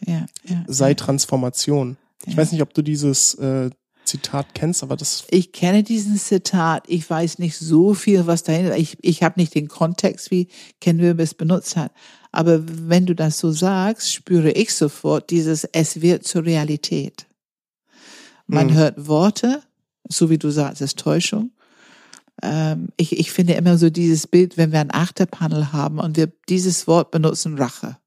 [0.67, 1.97] sei Transformation.
[2.25, 3.69] Ich weiß nicht, ob du dieses äh,
[4.09, 5.25] Zitat kennst, aber das.
[5.29, 6.83] Ich kenne diesen Zitat.
[6.87, 8.77] Ich weiß nicht so viel, was dahinter.
[8.77, 10.47] Ich, ich habe nicht den Kontext, wie
[10.81, 11.91] Ken Wilber es benutzt hat.
[12.31, 17.27] Aber wenn du das so sagst, spüre ich sofort dieses Es wird zur Realität.
[18.47, 18.75] Man hm.
[18.75, 19.63] hört Worte,
[20.07, 21.51] so wie du sagst, ist Täuschung
[22.41, 26.31] ähm, ich, ich finde immer so dieses Bild, wenn wir ein Achterpanel haben und wir
[26.47, 27.97] dieses Wort benutzen, Rache.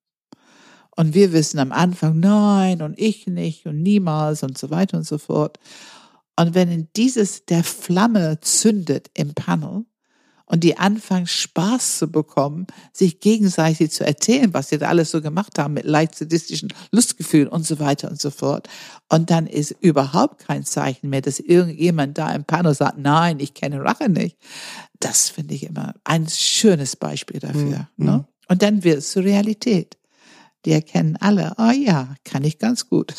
[0.95, 5.07] Und wir wissen am Anfang, nein, und ich nicht und niemals und so weiter und
[5.07, 5.59] so fort.
[6.37, 9.85] Und wenn in dieses der Flamme zündet im Panel,
[10.53, 15.23] und die anfangen Spaß zu bekommen, sich gegenseitig zu erzählen, was sie da alles so
[15.23, 18.69] gemacht haben mit leicht sadistischen Lustgefühlen und so weiter und so fort.
[19.09, 23.55] Und dann ist überhaupt kein Zeichen mehr, dass irgendjemand da im Panel sagt, nein, ich
[23.55, 24.37] kenne Rache nicht.
[25.01, 27.89] Das finde ich immer ein schönes Beispiel dafür.
[27.97, 28.07] Mhm.
[28.07, 28.25] Ne?
[28.49, 29.97] Und dann wird es zur Realität.
[30.65, 33.15] Die erkennen alle, oh ja, kann ich ganz gut.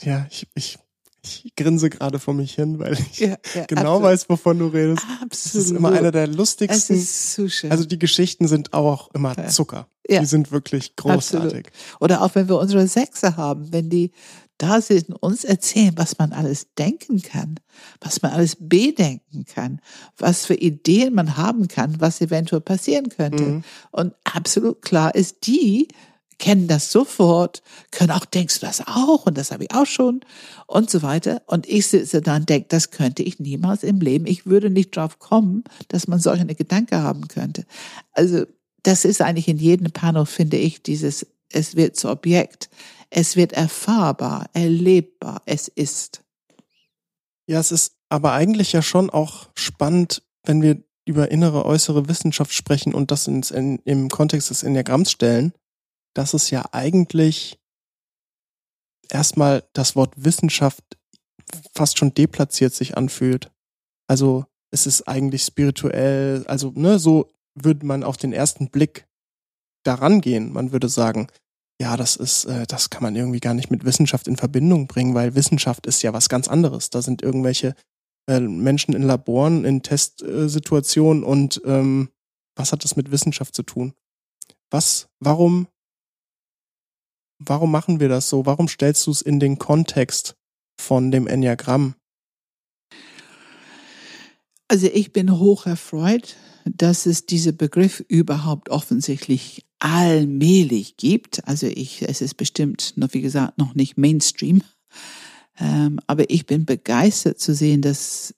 [0.00, 0.78] ja, ich, ich
[1.24, 4.02] ich grinse gerade vor mich hin, weil ich ja, ja, genau absolut.
[4.02, 5.04] weiß, wovon du redest.
[5.20, 5.30] Absolut.
[5.30, 6.96] Das ist immer einer der lustigsten.
[6.96, 7.70] Es ist so schön.
[7.70, 9.86] Also die Geschichten sind auch immer Zucker.
[10.08, 10.18] Ja.
[10.18, 11.66] Die sind wirklich großartig.
[11.66, 12.00] Absolut.
[12.00, 14.10] Oder auch wenn wir unsere Sechse haben, wenn die
[14.58, 17.56] da sind, uns erzählen, was man alles denken kann,
[18.00, 19.80] was man alles bedenken kann,
[20.16, 23.42] was für Ideen man haben kann, was eventuell passieren könnte.
[23.42, 23.64] Mhm.
[23.90, 25.88] Und absolut klar ist die,
[26.38, 27.62] kennen das sofort,
[27.92, 30.20] können auch, denkst du das auch und das habe ich auch schon
[30.66, 31.42] und so weiter.
[31.46, 34.26] Und ich sitze da und denke, das könnte ich niemals im Leben.
[34.26, 37.64] Ich würde nicht drauf kommen, dass man solch eine Gedanke haben könnte.
[38.12, 38.44] Also
[38.82, 42.70] das ist eigentlich in jedem Panel, finde ich, dieses, es wird zu Objekt,
[43.10, 46.24] es wird erfahrbar, erlebbar, es ist.
[47.46, 52.52] Ja, es ist aber eigentlich ja schon auch spannend, wenn wir über innere, äußere Wissenschaft
[52.52, 55.52] sprechen und das ins, in, im Kontext des Enneagramms stellen,
[56.14, 57.58] dass es ja eigentlich
[59.10, 60.84] erstmal das Wort Wissenschaft
[61.74, 63.50] fast schon deplatziert sich anfühlt.
[64.06, 69.06] Also es ist eigentlich spirituell, also ne, so würde man auf den ersten Blick
[69.84, 70.52] daran gehen.
[70.52, 71.28] Man würde sagen,
[71.82, 75.14] ja, das ist, äh, das kann man irgendwie gar nicht mit Wissenschaft in Verbindung bringen,
[75.14, 76.90] weil Wissenschaft ist ja was ganz anderes.
[76.90, 77.74] Da sind irgendwelche
[78.28, 82.08] äh, Menschen in Laboren, in Testsituationen und ähm,
[82.54, 83.94] was hat das mit Wissenschaft zu tun?
[84.70, 85.66] Was, warum
[87.40, 88.46] warum machen wir das so?
[88.46, 90.36] Warum stellst du es in den Kontext
[90.80, 91.96] von dem Enneagramm?
[94.68, 101.46] Also ich bin hoch erfreut, dass es diese Begriff überhaupt offensichtlich allmählich gibt.
[101.48, 104.62] Also ich, es ist bestimmt noch, wie gesagt, noch nicht Mainstream.
[105.58, 108.32] Ähm, aber ich bin begeistert zu sehen, dass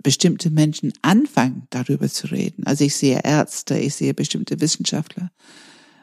[0.00, 2.64] bestimmte Menschen anfangen, darüber zu reden.
[2.66, 5.32] Also ich sehe Ärzte, ich sehe bestimmte Wissenschaftler,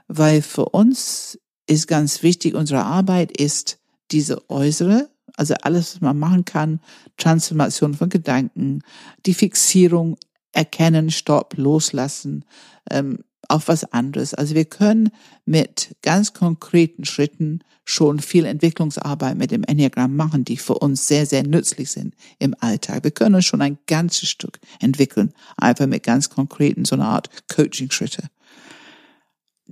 [0.09, 3.79] weil für uns ist ganz wichtig, unsere Arbeit ist
[4.11, 6.81] diese äußere, also alles, was man machen kann,
[7.15, 8.81] Transformation von Gedanken,
[9.25, 10.17] die Fixierung,
[10.51, 12.43] erkennen, stopp, loslassen,
[12.89, 13.19] ähm,
[13.49, 14.33] auf was anderes.
[14.33, 15.09] Also wir können
[15.45, 21.25] mit ganz konkreten Schritten schon viel Entwicklungsarbeit mit dem Enneagramm machen, die für uns sehr,
[21.25, 23.03] sehr nützlich sind im Alltag.
[23.03, 27.29] Wir können uns schon ein ganzes Stück entwickeln, einfach mit ganz konkreten, so einer Art
[27.47, 28.29] Coaching-Schritte.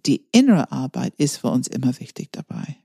[0.06, 2.78] Die innere Arbeit ist für uns immer wichtig dabei.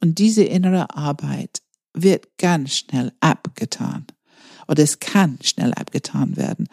[0.00, 1.62] Und diese innere Arbeit
[1.94, 4.06] wird ganz schnell abgetan.
[4.68, 6.68] Oder es kann schnell abgetan werden.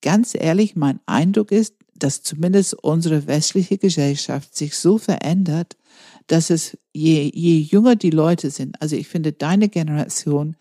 [0.00, 5.76] Ganz ehrlich, mein Eindruck ist, dass zumindest unsere westliche Gesellschaft sich so verändert,
[6.26, 10.56] dass es je, je jünger die Leute sind, also ich finde deine Generation,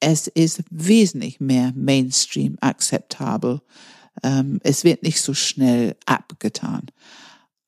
[0.00, 3.60] es ist wesentlich mehr Mainstream akzeptabel.
[4.22, 6.86] Ähm, es wird nicht so schnell abgetan.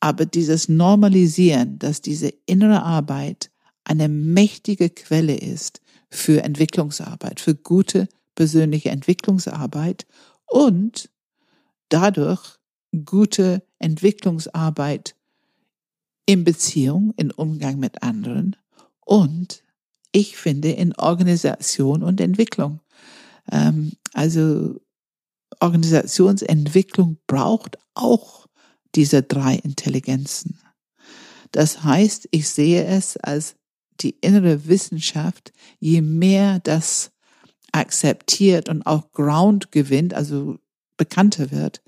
[0.00, 3.50] Aber dieses Normalisieren, dass diese innere Arbeit
[3.84, 10.06] eine mächtige Quelle ist für Entwicklungsarbeit, für gute persönliche Entwicklungsarbeit
[10.46, 11.10] und
[11.88, 12.58] dadurch
[12.94, 15.16] gute Entwicklungsarbeit
[16.26, 18.56] in Beziehung, in Umgang mit anderen
[19.00, 19.62] und
[20.12, 22.80] ich finde in Organisation und Entwicklung.
[23.50, 24.80] Ähm, also
[25.60, 28.46] Organisationsentwicklung braucht auch
[28.94, 30.60] diese drei Intelligenzen.
[31.50, 33.56] Das heißt, ich sehe es als
[34.00, 37.10] die innere Wissenschaft, je mehr das
[37.72, 40.58] akzeptiert und auch Ground gewinnt, also
[40.96, 41.82] bekannter wird,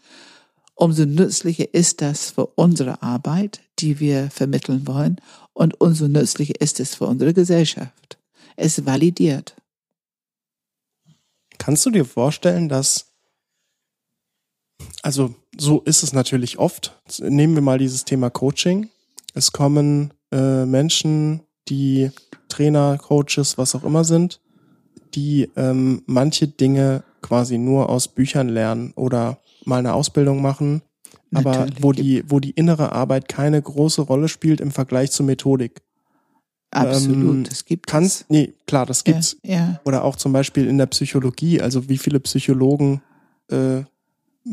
[0.77, 5.17] umso nützlicher ist das für unsere Arbeit, die wir vermitteln wollen,
[5.53, 8.19] und umso nützlicher ist es für unsere Gesellschaft.
[8.57, 9.57] Es validiert.
[11.59, 13.07] Kannst du dir vorstellen, dass,
[15.03, 18.91] also so ist es natürlich oft, nehmen wir mal dieses Thema Coaching.
[19.33, 22.11] Es kommen äh, Menschen, die
[22.49, 24.41] Trainer, Coaches, was auch immer sind,
[25.15, 30.83] die ähm, manche Dinge quasi nur aus Büchern lernen oder mal eine Ausbildung machen,
[31.35, 31.83] aber Natürlich.
[31.83, 35.83] wo die, wo die innere Arbeit keine große Rolle spielt im Vergleich zur Methodik.
[36.71, 38.27] Absolut, ähm, das gibt kannst, es.
[38.29, 39.37] Nee, klar, das gibt's.
[39.43, 39.81] Ja, ja.
[39.85, 43.03] Oder auch zum Beispiel in der Psychologie, also wie viele Psychologen
[43.49, 43.83] äh,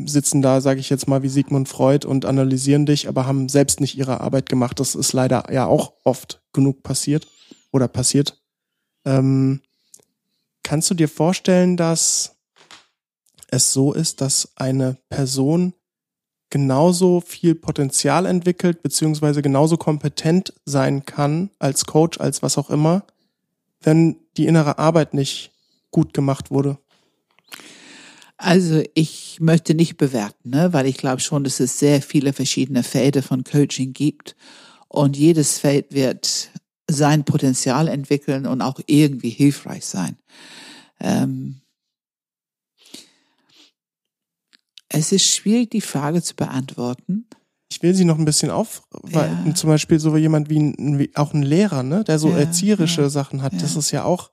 [0.06, 3.80] sitzen da, sage ich jetzt mal, wie Sigmund Freud und analysieren dich, aber haben selbst
[3.80, 4.80] nicht ihre Arbeit gemacht.
[4.80, 7.28] Das ist leider ja auch oft genug passiert
[7.72, 8.42] oder passiert.
[9.06, 9.62] Ähm,
[10.64, 12.36] kannst du dir vorstellen, dass
[13.54, 15.74] es so ist, dass eine Person
[16.50, 23.06] genauso viel Potenzial entwickelt, beziehungsweise genauso kompetent sein kann als Coach, als was auch immer,
[23.82, 25.52] wenn die innere Arbeit nicht
[25.92, 26.78] gut gemacht wurde?
[28.38, 30.74] Also ich möchte nicht bewerten, ne?
[30.74, 34.36] weil ich glaube schon, dass es sehr viele verschiedene Felder von Coaching gibt
[34.90, 36.50] und jedes Feld wird
[36.88, 40.18] sein Potenzial entwickeln und auch irgendwie hilfreich sein.
[41.00, 41.63] Ähm,
[44.94, 47.26] Es ist schwierig, die Frage zu beantworten.
[47.72, 49.56] Ich will sie noch ein bisschen auf, weil ja.
[49.56, 53.02] zum Beispiel so jemand wie, ein, wie auch ein Lehrer, ne, der so ja, erzieherische
[53.02, 54.30] ja, Sachen hat, das ist ja auch,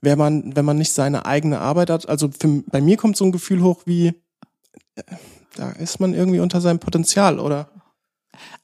[0.00, 3.26] wenn man, wenn man nicht seine eigene Arbeit hat, also für, bei mir kommt so
[3.26, 4.14] ein Gefühl hoch wie,
[4.94, 5.02] äh,
[5.56, 7.70] da ist man irgendwie unter seinem Potenzial, oder?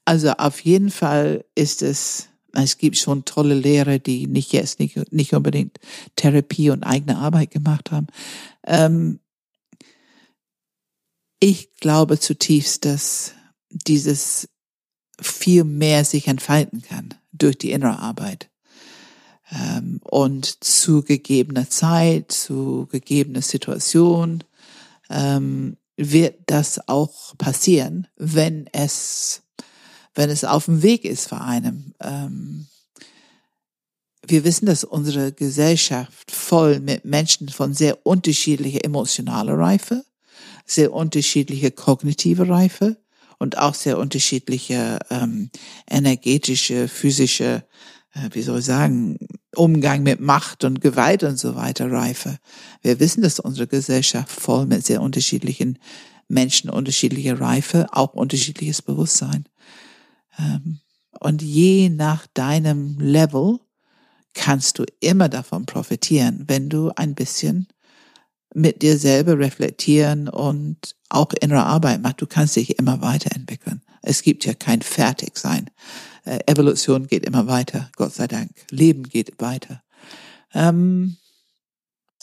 [0.03, 5.11] Also auf jeden Fall ist es, es gibt schon tolle Lehrer, die nicht jetzt nicht,
[5.13, 5.77] nicht unbedingt
[6.15, 8.07] Therapie und eigene Arbeit gemacht haben.
[8.65, 9.19] Ähm,
[11.39, 13.33] ich glaube zutiefst, dass
[13.69, 14.49] dieses
[15.21, 18.49] viel mehr sich entfalten kann durch die innere Arbeit.
[19.51, 24.43] Ähm, und zu gegebener Zeit, zu gegebener Situation
[25.09, 29.41] ähm, wird das auch passieren, wenn es,
[30.13, 31.93] wenn es auf dem Weg ist für einem.
[32.01, 32.67] Ähm,
[34.27, 40.03] wir wissen, dass unsere Gesellschaft voll mit Menschen von sehr unterschiedlicher emotionaler Reife
[40.67, 42.97] sehr unterschiedliche kognitive Reife
[43.39, 45.49] und auch sehr unterschiedliche ähm,
[45.89, 47.63] energetische, physische,
[48.13, 49.17] äh, wie soll ich sagen,
[49.55, 52.37] Umgang mit Macht und Gewalt und so weiter Reife.
[52.81, 55.79] Wir wissen, dass unsere Gesellschaft voll mit sehr unterschiedlichen
[56.27, 59.45] Menschen, unterschiedliche Reife, auch unterschiedliches Bewusstsein.
[60.37, 60.79] Ähm,
[61.19, 63.59] und je nach deinem Level
[64.33, 67.67] kannst du immer davon profitieren, wenn du ein bisschen
[68.57, 72.21] mit dir selber reflektieren und auch innere Arbeit machst.
[72.21, 73.83] Du kannst dich immer weiterentwickeln.
[74.01, 75.69] Es gibt ja kein Fertigsein.
[76.25, 78.49] Äh, Evolution geht immer weiter, Gott sei Dank.
[78.71, 79.83] Leben geht weiter.
[80.55, 81.17] Ähm,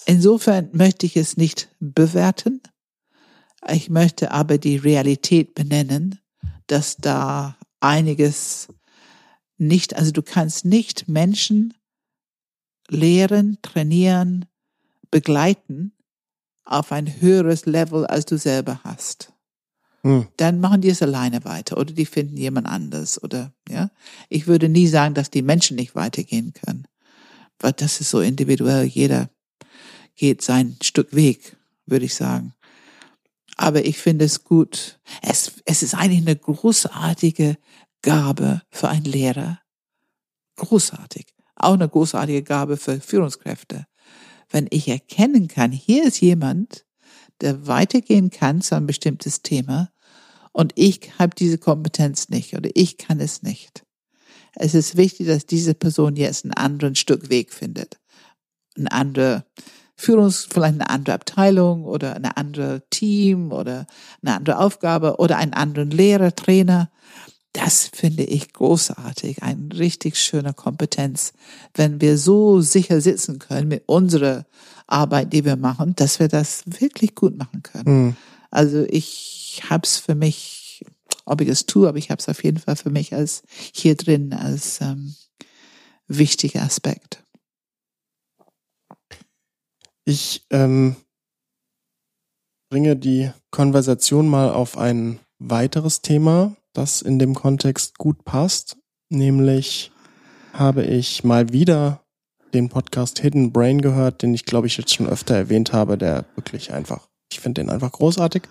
[0.07, 2.61] insofern möchte ich es nicht bewerten.
[3.68, 6.18] Ich möchte aber die Realität benennen,
[6.66, 8.68] dass da einiges
[9.57, 11.75] nicht, also du kannst nicht Menschen
[12.88, 14.47] lehren, trainieren,
[15.12, 15.92] begleiten
[16.64, 19.33] auf ein höheres Level, als du selber hast.
[20.03, 20.29] Hm.
[20.37, 23.90] Dann machen die es alleine weiter oder die finden jemand anders oder, ja.
[24.29, 26.87] Ich würde nie sagen, dass die Menschen nicht weitergehen können.
[27.59, 28.85] Weil das ist so individuell.
[28.85, 29.31] Jeder
[30.16, 32.55] geht sein Stück Weg, würde ich sagen.
[33.57, 35.00] Aber ich finde es gut.
[35.22, 37.57] Es, es ist eigentlich eine großartige
[38.03, 39.61] Gabe für einen Lehrer.
[40.57, 41.27] Großartig.
[41.57, 43.87] Auch eine großartige Gabe für Führungskräfte.
[44.50, 46.85] Wenn ich erkennen kann, hier ist jemand,
[47.40, 49.90] der weitergehen kann zu einem bestimmtes Thema
[50.52, 53.85] und ich habe diese Kompetenz nicht oder ich kann es nicht.
[54.54, 57.98] Es ist wichtig, dass diese Person jetzt einen anderen Stück Weg findet.
[58.76, 59.44] Ein andere
[59.96, 63.87] Führungs, vielleicht eine andere Abteilung oder eine andere Team oder
[64.22, 66.90] eine andere Aufgabe oder einen anderen Lehrer, Trainer.
[67.55, 71.33] Das finde ich großartig, ein richtig schöner Kompetenz,
[71.73, 74.45] wenn wir so sicher sitzen können mit unserer
[74.88, 78.07] Arbeit, die wir machen, dass wir das wirklich gut machen können.
[78.07, 78.17] Mhm.
[78.51, 80.85] Also ich habe es für mich,
[81.27, 83.95] ob ich es tue, aber ich habe es auf jeden Fall für mich als hier
[83.95, 85.14] drin als ähm,
[86.09, 87.25] wichtiger Aspekt.
[90.05, 90.97] Ich ähm,
[92.69, 98.77] bringe die Konversation mal auf ein weiteres Thema, das in dem Kontext gut passt.
[99.09, 99.91] Nämlich
[100.53, 102.05] habe ich mal wieder
[102.53, 106.25] den Podcast Hidden Brain gehört, den ich glaube ich jetzt schon öfter erwähnt habe, der
[106.37, 108.43] wirklich einfach, ich finde den einfach großartig.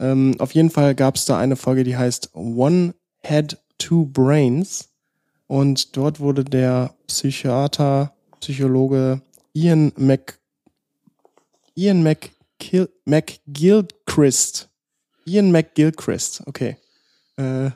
[0.00, 4.90] Ähm, auf jeden Fall gab es da eine Folge, die heißt One Head, Two Brains.
[5.46, 9.20] Und dort wurde der Psychiater, Psychologe
[9.52, 10.38] Ian Mc
[11.76, 14.70] Ian McGil McGilchrist.
[15.26, 16.76] Ian McGilchrist, okay.
[17.36, 17.70] Äh,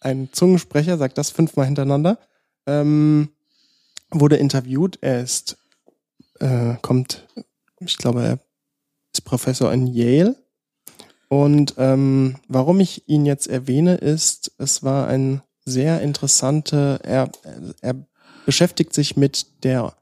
[0.00, 2.18] ein Zungensprecher, sagt das fünfmal hintereinander.
[2.66, 3.30] Ähm,
[4.10, 4.98] wurde interviewt.
[5.00, 5.58] Er ist,
[6.40, 7.26] äh, kommt,
[7.80, 8.38] ich glaube, er
[9.12, 10.36] ist Professor in Yale.
[11.28, 17.30] Und ähm, warum ich ihn jetzt erwähne, ist, es war ein sehr interessante, er,
[17.82, 17.94] er
[18.46, 19.94] beschäftigt sich mit der,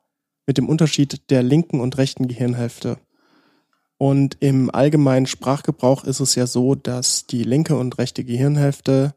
[0.46, 2.98] mit dem Unterschied der linken und rechten Gehirnhälfte.
[3.98, 9.14] Und im allgemeinen Sprachgebrauch ist es ja so, dass die linke und rechte Gehirnhälfte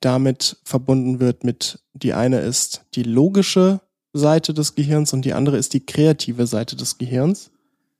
[0.00, 3.80] damit verbunden wird mit, die eine ist die logische
[4.12, 7.50] Seite des Gehirns und die andere ist die kreative Seite des Gehirns.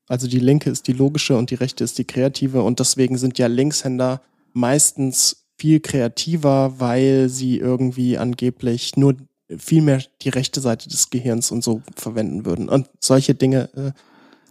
[0.07, 3.39] Also die linke ist die logische und die rechte ist die kreative und deswegen sind
[3.39, 4.21] ja Linkshänder
[4.53, 9.17] meistens viel kreativer, weil sie irgendwie angeblich nur
[9.57, 12.69] viel mehr die rechte Seite des Gehirns und so verwenden würden.
[12.69, 13.95] Und solche Dinge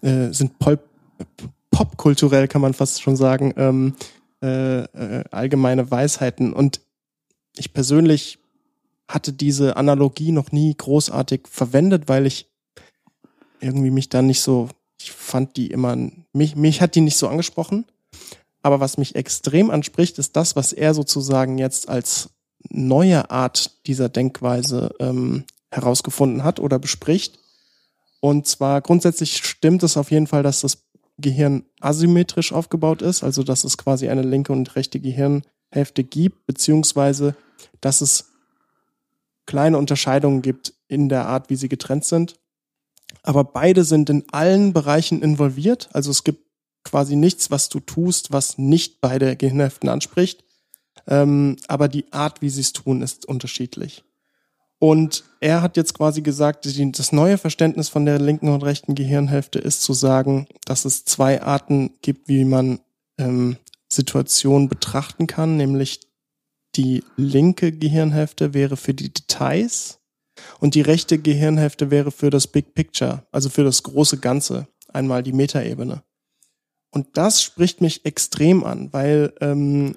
[0.02, 0.80] äh, äh, sind pol
[1.72, 3.96] popkulturell kann man fast schon sagen, ähm,
[4.42, 6.54] äh, äh, allgemeine Weisheiten.
[6.54, 6.82] Und
[7.56, 8.40] ich persönlich
[9.08, 12.50] hatte diese Analogie noch nie großartig verwendet, weil ich
[13.60, 15.96] irgendwie mich dann nicht so, ich fand die immer,
[16.34, 17.86] mich, mich hat die nicht so angesprochen.
[18.62, 22.30] Aber was mich extrem anspricht, ist das, was er sozusagen jetzt als
[22.70, 27.40] neue Art dieser Denkweise ähm, herausgefunden hat oder bespricht.
[28.22, 30.83] Und zwar grundsätzlich stimmt es auf jeden Fall, dass das
[31.18, 37.36] Gehirn asymmetrisch aufgebaut ist, also dass es quasi eine linke und rechte Gehirnhälfte gibt, beziehungsweise
[37.82, 38.32] dass es
[39.46, 42.40] kleine Unterscheidungen gibt in der Art, wie sie getrennt sind.
[43.22, 45.90] Aber beide sind in allen Bereichen involviert.
[45.94, 46.44] Also es gibt
[46.84, 50.44] quasi nichts, was du tust, was nicht beide Gehirnhälften anspricht.
[51.08, 54.04] Ähm, aber die Art, wie sie es tun, ist unterschiedlich.
[54.84, 59.58] Und er hat jetzt quasi gesagt, das neue Verständnis von der linken und rechten Gehirnhälfte
[59.58, 62.82] ist zu sagen, dass es zwei Arten gibt, wie man
[63.18, 63.56] ähm,
[63.88, 66.02] Situationen betrachten kann, nämlich
[66.76, 70.02] die linke Gehirnhälfte wäre für die Details
[70.60, 75.24] und die rechte Gehirnhälfte wäre für das Big Picture, also für das große Ganze, einmal
[75.24, 76.04] die Metaebene.
[76.92, 79.96] Und das spricht mich extrem an, weil ähm,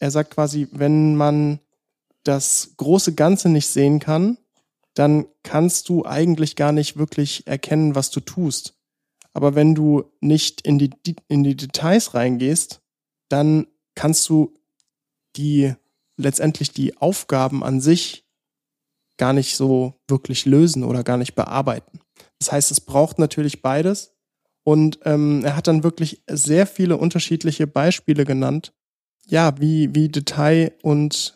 [0.00, 1.60] er sagt quasi, wenn man
[2.26, 4.38] das große Ganze nicht sehen kann,
[4.94, 8.74] dann kannst du eigentlich gar nicht wirklich erkennen, was du tust.
[9.34, 10.90] Aber wenn du nicht in die,
[11.28, 12.80] in die Details reingehst,
[13.28, 14.54] dann kannst du
[15.36, 15.74] die
[16.16, 18.26] letztendlich die Aufgaben an sich
[19.18, 22.00] gar nicht so wirklich lösen oder gar nicht bearbeiten.
[22.38, 24.14] Das heißt, es braucht natürlich beides.
[24.64, 28.72] Und ähm, er hat dann wirklich sehr viele unterschiedliche Beispiele genannt,
[29.26, 31.35] ja, wie, wie Detail und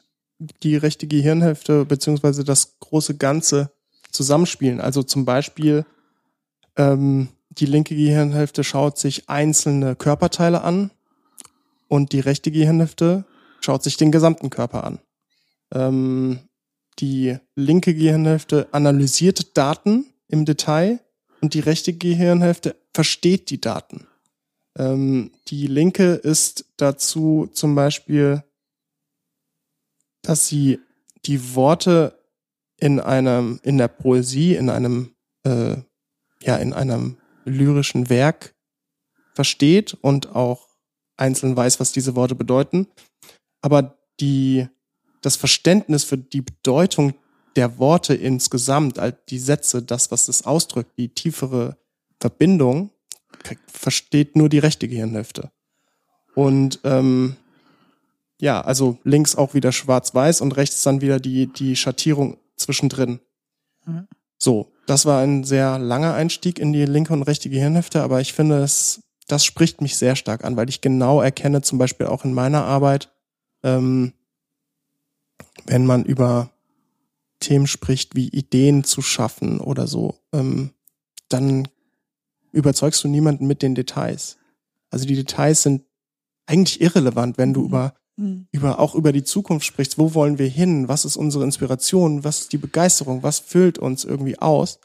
[0.63, 3.71] die rechte Gehirnhälfte beziehungsweise das große Ganze
[4.11, 4.81] zusammenspielen.
[4.81, 5.85] Also zum Beispiel,
[6.77, 10.91] ähm, die linke Gehirnhälfte schaut sich einzelne Körperteile an
[11.89, 13.25] und die rechte Gehirnhälfte
[13.61, 14.99] schaut sich den gesamten Körper an.
[15.73, 16.41] Ähm,
[16.99, 21.01] die linke Gehirnhälfte analysiert Daten im Detail
[21.41, 24.07] und die rechte Gehirnhälfte versteht die Daten.
[24.79, 28.43] Ähm, die linke ist dazu zum Beispiel,
[30.23, 30.79] dass sie
[31.27, 32.19] die Worte
[32.79, 35.15] in einem, in der Poesie, in einem,
[35.45, 35.77] äh,
[36.43, 38.55] ja, in einem lyrischen Werk
[39.35, 40.69] versteht und auch
[41.17, 42.87] einzeln weiß, was diese Worte bedeuten.
[43.61, 44.67] Aber die,
[45.21, 47.15] das Verständnis für die Bedeutung
[47.57, 48.99] der Worte insgesamt,
[49.29, 51.77] die Sätze, das, was es ausdrückt, die tiefere
[52.21, 52.91] Verbindung,
[53.67, 55.51] versteht nur die rechte Gehirnhälfte.
[56.35, 57.37] Und ähm,
[58.41, 63.21] ja, also links auch wieder schwarz-weiß und rechts dann wieder die, die Schattierung zwischendrin.
[63.87, 64.09] Mhm.
[64.39, 68.33] So, das war ein sehr langer Einstieg in die linke und rechte Gehirnhälfte, aber ich
[68.33, 72.25] finde, es, das spricht mich sehr stark an, weil ich genau erkenne, zum Beispiel auch
[72.25, 73.13] in meiner Arbeit,
[73.63, 74.15] ähm,
[75.67, 76.51] wenn man über
[77.41, 80.71] Themen spricht, wie Ideen zu schaffen oder so, ähm,
[81.29, 81.69] dann
[82.53, 84.39] überzeugst du niemanden mit den Details.
[84.91, 85.85] Also die Details sind
[86.47, 87.67] eigentlich irrelevant, wenn du mhm.
[87.67, 88.47] über, mhm.
[88.53, 89.99] über, auch über die Zukunft sprichst.
[89.99, 90.89] Wo wollen wir hin?
[90.89, 92.25] Was ist unsere Inspiration?
[92.25, 93.23] Was ist die Begeisterung?
[93.23, 94.79] Was füllt uns irgendwie aus?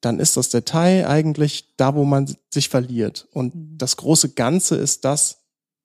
[0.00, 3.28] Dann ist das Detail eigentlich da, wo man sich verliert.
[3.32, 3.78] Und mhm.
[3.78, 5.44] das große Ganze ist das,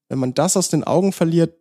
[0.09, 1.53] wenn man das aus den Augen verliert,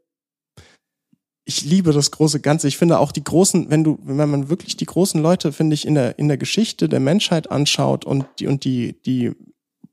[1.45, 2.69] ich liebe das große Ganze.
[2.69, 5.87] Ich finde auch die großen, wenn du, wenn man wirklich die großen Leute, finde ich,
[5.87, 9.33] in der, in der Geschichte der Menschheit anschaut und die, und die, die,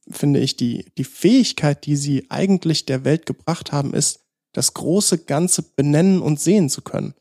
[0.09, 4.24] finde ich, die, die Fähigkeit, die sie eigentlich der Welt gebracht haben, ist,
[4.55, 7.13] das große Ganze benennen und sehen zu können.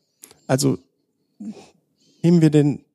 [0.47, 0.77] Also,
[2.23, 2.85] nehmen wir den,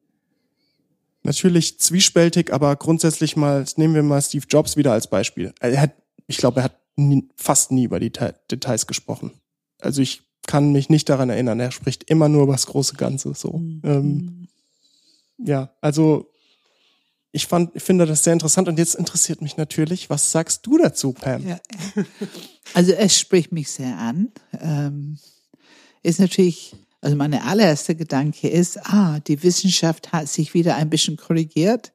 [1.22, 5.52] natürlich zwiespältig, aber grundsätzlich mal, nehmen wir mal Steve Jobs wieder als Beispiel.
[5.60, 5.92] Er hat,
[6.26, 8.12] ich glaube, er hat nie, fast nie über die
[8.50, 9.32] Details gesprochen.
[9.78, 11.60] Also ich kann mich nicht daran erinnern.
[11.60, 13.34] Er spricht immer nur über das große Ganze.
[13.34, 13.58] So.
[13.58, 13.80] Mhm.
[13.84, 14.48] Ähm,
[15.36, 16.30] ja, also
[17.32, 21.12] ich fand, finde das sehr interessant und jetzt interessiert mich natürlich, was sagst du dazu,
[21.12, 21.46] Pam?
[21.46, 21.60] Ja.
[22.74, 24.28] Also es spricht mich sehr an.
[24.60, 25.18] Ähm,
[26.04, 31.16] ist natürlich, also meine allererste Gedanke ist, ah, die Wissenschaft hat sich wieder ein bisschen
[31.16, 31.92] korrigiert.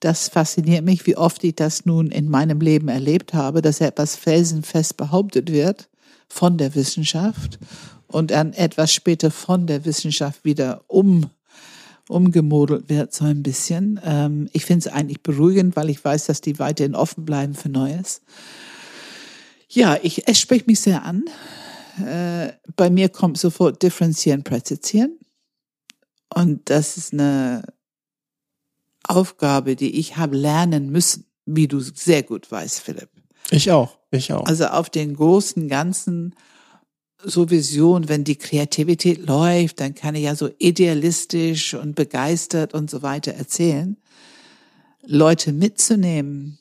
[0.00, 4.14] Das fasziniert mich, wie oft ich das nun in meinem Leben erlebt habe, dass etwas
[4.14, 5.88] felsenfest behauptet wird
[6.28, 7.58] von der Wissenschaft
[8.06, 11.30] und dann etwas später von der Wissenschaft wieder um
[12.08, 14.00] umgemodelt wird, so ein bisschen.
[14.04, 17.68] Ähm, ich finde es eigentlich beruhigend, weil ich weiß, dass die weiterhin offen bleiben für
[17.68, 18.22] Neues.
[19.68, 21.24] Ja, ich, es spricht mich sehr an.
[22.04, 25.18] Äh, bei mir kommt sofort differenzieren, präzisieren.
[26.32, 27.62] Und das ist eine
[29.08, 33.08] Aufgabe, die ich habe lernen müssen, wie du sehr gut weißt, Philipp.
[33.50, 34.46] Ich auch, ich auch.
[34.46, 36.34] Also auf den großen ganzen
[37.24, 42.90] so Vision, wenn die Kreativität läuft, dann kann ich ja so idealistisch und begeistert und
[42.90, 43.96] so weiter erzählen.
[45.06, 46.58] Leute mitzunehmen,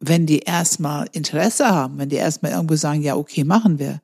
[0.00, 4.00] wenn die erstmal Interesse haben, wenn die erstmal irgendwo sagen, ja, okay, machen wir,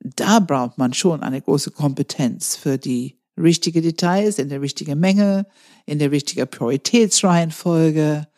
[0.00, 5.46] da braucht man schon eine große Kompetenz für die richtige Details in der richtigen Menge,
[5.86, 8.28] in der richtigen Prioritätsreihenfolge,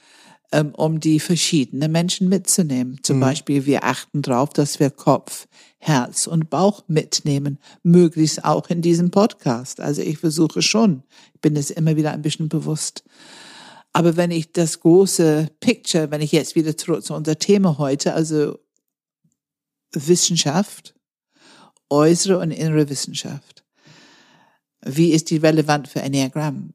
[0.53, 2.99] ähm, um die verschiedenen Menschen mitzunehmen.
[3.03, 3.21] Zum mhm.
[3.21, 5.47] Beispiel, wir achten darauf, dass wir Kopf,
[5.79, 9.81] Herz und Bauch mitnehmen, möglichst auch in diesem Podcast.
[9.81, 11.03] Also ich versuche schon,
[11.35, 13.05] ich bin es immer wieder ein bisschen bewusst.
[13.93, 18.15] Aber wenn ich das große Picture, wenn ich jetzt wieder zurück zu unser Thema heute,
[18.15, 18.59] also
[19.93, 20.95] Wissenschaft,
[21.91, 23.65] äußere und innere Wissenschaft.
[24.85, 26.75] Wie ist die relevant für Enneagramm?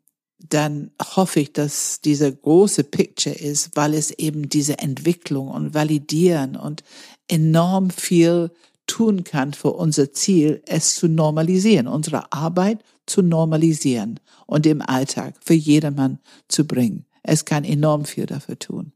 [0.50, 6.56] Dann hoffe ich, dass dieser große Picture ist, weil es eben diese Entwicklung und Validieren
[6.56, 6.84] und
[7.28, 8.52] enorm viel
[8.88, 15.36] tun kann für unser Ziel, es zu normalisieren, unsere Arbeit zu normalisieren und im Alltag
[15.44, 17.06] für jedermann zu bringen.
[17.24, 18.94] Es kann enorm viel dafür tun.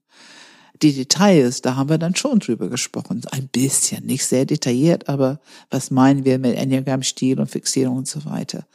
[0.81, 3.21] Die Details, da haben wir dann schon drüber gesprochen.
[3.31, 5.39] Ein bisschen, nicht sehr detailliert, aber
[5.69, 8.65] was meinen wir mit Enneagramm-Stil und Fixierung und so weiter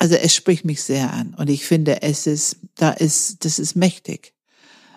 [0.00, 3.76] also es spricht mich sehr an und ich finde, es ist, da ist, das ist
[3.76, 4.32] mächtig,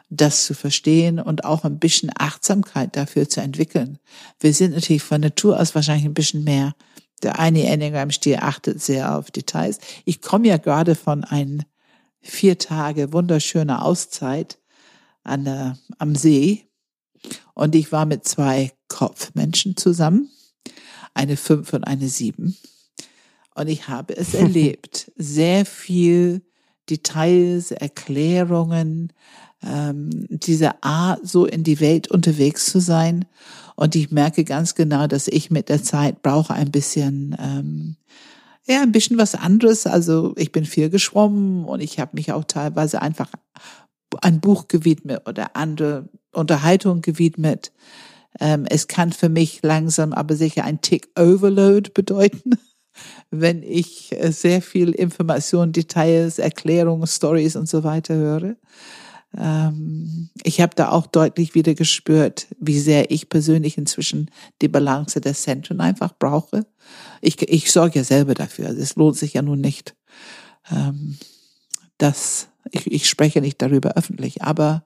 [0.10, 3.99] das zu verstehen und auch ein bisschen Achtsamkeit dafür zu entwickeln.
[4.39, 6.74] Wir sind natürlich von Natur aus wahrscheinlich ein bisschen mehr.
[7.22, 9.80] Der eine Enneagramm-Stil achtet sehr auf Details.
[10.06, 11.66] Ich komme ja gerade von ein
[12.22, 14.58] vier Tage wunderschöner Auszeit
[15.26, 16.66] an der, am See
[17.56, 20.30] und ich war mit zwei Kopfmenschen zusammen,
[21.14, 22.58] eine fünf und eine sieben.
[23.56, 25.12] Und ich habe es erlebt.
[25.16, 26.41] Sehr viel
[26.89, 29.14] Details, Erklärungen,
[29.64, 33.26] ähm, diese Art, so in die Welt unterwegs zu sein.
[33.76, 37.95] Und ich merke ganz genau, dass ich mit der Zeit brauche ein bisschen, ähm,
[38.66, 39.88] ja, ein bisschen was anderes.
[39.88, 43.30] Also ich bin viel geschwommen und ich habe mich auch teilweise einfach
[44.22, 47.72] ein Buch gewidmet oder andere Unterhaltung gewidmet.
[48.39, 52.54] Ähm, es kann für mich langsam aber sicher ein Tick Overload bedeuten,
[53.32, 58.56] wenn ich äh, sehr viel Information, Details, Erklärungen, Stories und so weiter höre.
[59.38, 64.30] Ähm, ich habe da auch deutlich wieder gespürt, wie sehr ich persönlich inzwischen
[64.62, 66.66] die Balance der Zentren einfach brauche.
[67.22, 68.68] Ich, ich sorge ja selber dafür.
[68.68, 69.96] Also es lohnt sich ja nun nicht.
[70.72, 71.18] Ähm,
[71.98, 74.86] dass ich, ich spreche nicht darüber öffentlich, aber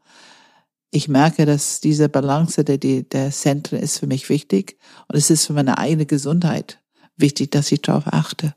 [0.92, 4.78] ich merke, dass diese Balance der, der Zentren ist für mich wichtig
[5.08, 6.80] und es ist für meine eigene Gesundheit
[7.18, 8.56] wichtig, dass ich darauf achte.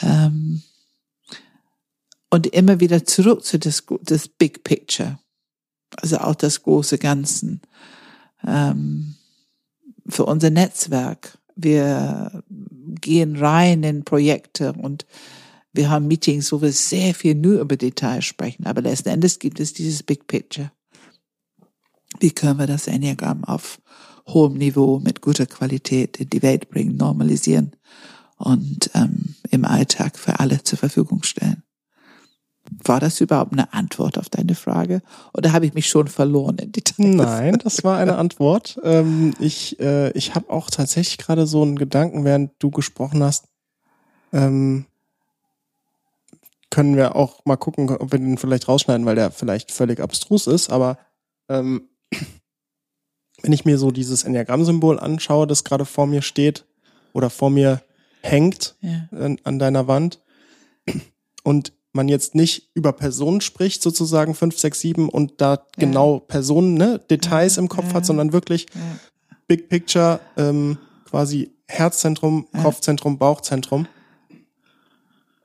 [0.00, 0.62] Ähm,
[2.30, 5.18] und immer wieder zurück zu das, das Big Picture,
[5.96, 7.60] also auch das große Ganzen.
[8.46, 9.16] Ähm,
[10.08, 11.38] für unser Netzwerk.
[11.54, 12.42] Wir
[13.00, 15.06] gehen rein in Projekte und
[15.72, 18.66] wir haben Meetings, wo wir sehr viel nur über Details sprechen.
[18.66, 20.72] Aber letzten Endes gibt es dieses Big Picture.
[22.20, 23.80] Wie können wir das Enneagramm auf
[24.26, 27.72] hohem Niveau mit guter Qualität in die Welt bringen, normalisieren
[28.36, 31.62] und ähm, im Alltag für alle zur Verfügung stellen?
[32.84, 35.02] War das überhaupt eine Antwort auf deine Frage?
[35.34, 37.16] Oder habe ich mich schon verloren in Details?
[37.16, 38.78] Nein, das war eine Antwort.
[38.82, 43.48] Ähm, ich äh, ich habe auch tatsächlich gerade so einen Gedanken, während du gesprochen hast.
[44.32, 44.86] Ähm,
[46.70, 50.46] können wir auch mal gucken, ob wir den vielleicht rausschneiden, weil der vielleicht völlig abstrus
[50.46, 50.70] ist.
[50.70, 50.98] Aber
[51.48, 51.88] ähm,
[53.42, 56.64] wenn ich mir so dieses Enneagramm-Symbol anschaue, das gerade vor mir steht
[57.12, 57.82] oder vor mir
[58.22, 59.08] hängt ja.
[59.10, 60.20] an, an deiner Wand
[61.42, 65.60] und man jetzt nicht über Personen spricht, sozusagen fünf, sechs, sieben und da ja.
[65.76, 67.62] genau Personen, ne, Details ja.
[67.62, 68.66] im Kopf hat, sondern wirklich
[69.46, 73.86] Big Picture, ähm, quasi Herzzentrum, Kopfzentrum, Bauchzentrum,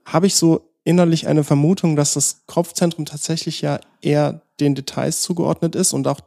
[0.05, 5.75] habe ich so innerlich eine Vermutung, dass das Kopfzentrum tatsächlich ja eher den Details zugeordnet
[5.75, 6.21] ist und auch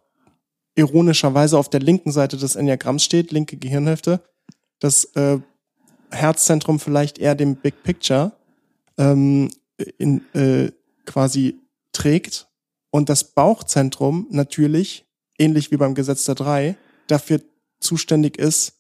[0.75, 4.21] ironischerweise auf der linken Seite des Enneagramms steht, linke Gehirnhälfte,
[4.79, 5.39] das äh,
[6.11, 8.33] Herzzentrum vielleicht eher dem Big Picture
[8.99, 9.51] ähm,
[9.99, 10.73] in, äh,
[11.07, 11.61] quasi
[11.93, 12.49] trägt
[12.91, 15.07] und das Bauchzentrum natürlich,
[15.39, 17.41] ähnlich wie beim Gesetz der Drei, dafür
[17.81, 18.75] zuständig ist,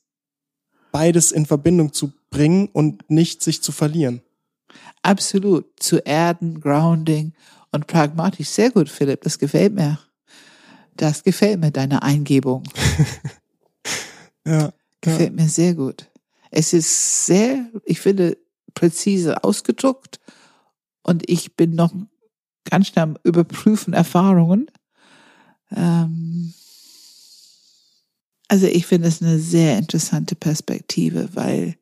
[0.93, 4.23] beides in Verbindung zu bringen und nicht sich zu verlieren.
[5.03, 5.67] Absolut.
[5.81, 7.33] Zu erden, grounding
[7.73, 8.49] und pragmatisch.
[8.49, 9.23] Sehr gut, Philipp.
[9.23, 9.99] Das gefällt mir.
[11.01, 12.63] Das gefällt mir, deine Eingebung.
[14.47, 14.71] ja.
[15.01, 15.43] Gefällt ja.
[15.43, 16.11] mir sehr gut.
[16.51, 18.37] Es ist sehr, ich finde,
[18.75, 20.21] präzise ausgedruckt
[21.03, 21.95] und ich bin noch
[22.69, 24.71] ganz schnell am Überprüfen Erfahrungen.
[25.75, 26.53] Ähm
[28.49, 31.77] also ich finde es eine sehr interessante Perspektive, weil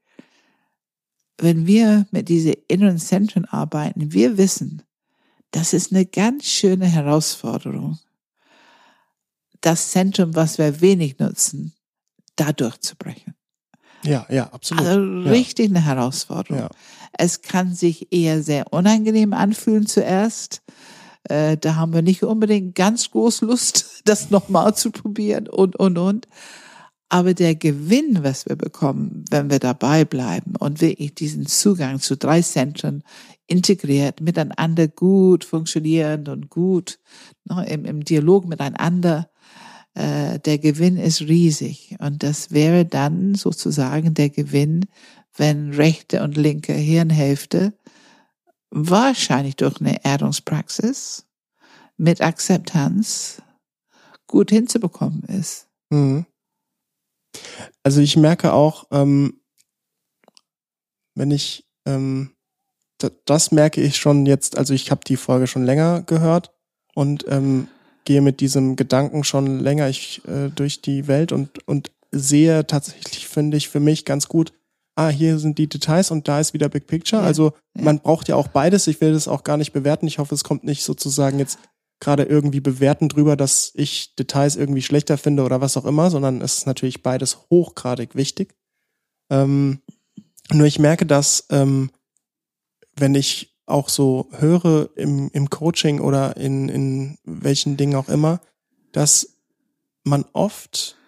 [1.38, 4.82] wenn wir mit diesen inneren Zentren arbeiten, wir wissen,
[5.50, 7.98] das ist eine ganz schöne Herausforderung,
[9.60, 11.74] das Zentrum, was wir wenig nutzen,
[12.36, 13.34] da durchzubrechen.
[14.04, 14.84] Ja, ja, absolut.
[14.84, 15.76] Also richtig ja.
[15.76, 16.62] eine Herausforderung.
[16.62, 16.68] Ja.
[17.12, 20.62] Es kann sich eher sehr unangenehm anfühlen zuerst.
[21.24, 25.98] Äh, da haben wir nicht unbedingt ganz groß Lust, das nochmal zu probieren und, und,
[25.98, 26.28] und.
[27.10, 32.16] Aber der Gewinn, was wir bekommen, wenn wir dabei bleiben und wirklich diesen Zugang zu
[32.16, 33.02] drei Zentren
[33.46, 36.98] integriert, miteinander gut funktionierend und gut
[37.44, 39.30] ne, im, im Dialog miteinander,
[39.98, 41.96] äh, der Gewinn ist riesig.
[41.98, 44.86] Und das wäre dann sozusagen der Gewinn,
[45.36, 47.72] wenn rechte und linke Hirnhälfte
[48.70, 51.26] wahrscheinlich durch eine Erdungspraxis
[51.96, 53.42] mit Akzeptanz
[54.28, 55.66] gut hinzubekommen ist.
[55.90, 56.26] Mhm.
[57.82, 59.40] Also ich merke auch, ähm,
[61.14, 62.36] wenn ich, ähm,
[63.24, 66.52] das merke ich schon jetzt, also ich habe die Folge schon länger gehört
[66.94, 67.68] und ähm,
[68.08, 73.28] gehe mit diesem Gedanken schon länger ich, äh, durch die Welt und, und sehe tatsächlich,
[73.28, 74.54] finde ich, für mich ganz gut,
[74.96, 77.20] ah, hier sind die Details und da ist wieder Big Picture.
[77.20, 78.86] Ja, also man braucht ja auch beides.
[78.86, 80.06] Ich will das auch gar nicht bewerten.
[80.06, 81.58] Ich hoffe, es kommt nicht sozusagen jetzt
[82.00, 86.40] gerade irgendwie bewerten drüber, dass ich Details irgendwie schlechter finde oder was auch immer, sondern
[86.40, 88.54] es ist natürlich beides hochgradig wichtig.
[89.30, 89.82] Ähm,
[90.50, 91.90] nur ich merke, dass ähm,
[92.96, 98.40] wenn ich auch so höre im, im Coaching oder in, in welchen Dingen auch immer,
[98.92, 99.36] dass
[100.04, 100.98] man oft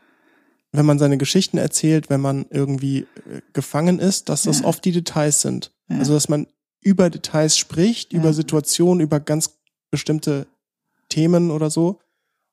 [0.72, 4.66] wenn man seine Geschichten erzählt, wenn man irgendwie äh, gefangen ist, dass das ja.
[4.66, 5.72] oft die Details sind.
[5.88, 5.98] Ja.
[5.98, 6.46] Also dass man
[6.80, 8.20] über Details spricht, ja.
[8.20, 9.58] über Situationen, über ganz
[9.90, 10.46] bestimmte
[11.08, 11.98] Themen oder so.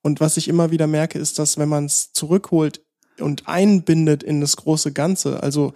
[0.01, 2.81] Und was ich immer wieder merke, ist, dass wenn man es zurückholt
[3.19, 5.73] und einbindet in das große Ganze, also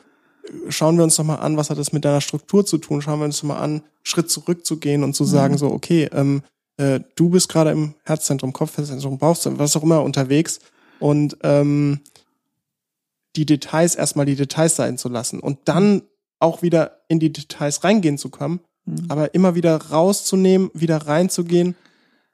[0.70, 3.20] schauen wir uns doch mal an, was hat das mit deiner Struktur zu tun, schauen
[3.20, 6.42] wir uns doch mal an, Schritt zurückzugehen und zu sagen, so, okay, ähm,
[6.78, 10.60] äh, du bist gerade im Herzzentrum, Kopfzentrum, Bauchzentrum, was auch immer unterwegs
[11.00, 12.00] und ähm,
[13.36, 16.04] die Details erstmal die Details sein zu lassen und dann
[16.40, 19.06] auch wieder in die Details reingehen zu kommen, mhm.
[19.10, 21.76] aber immer wieder rauszunehmen, wieder reinzugehen.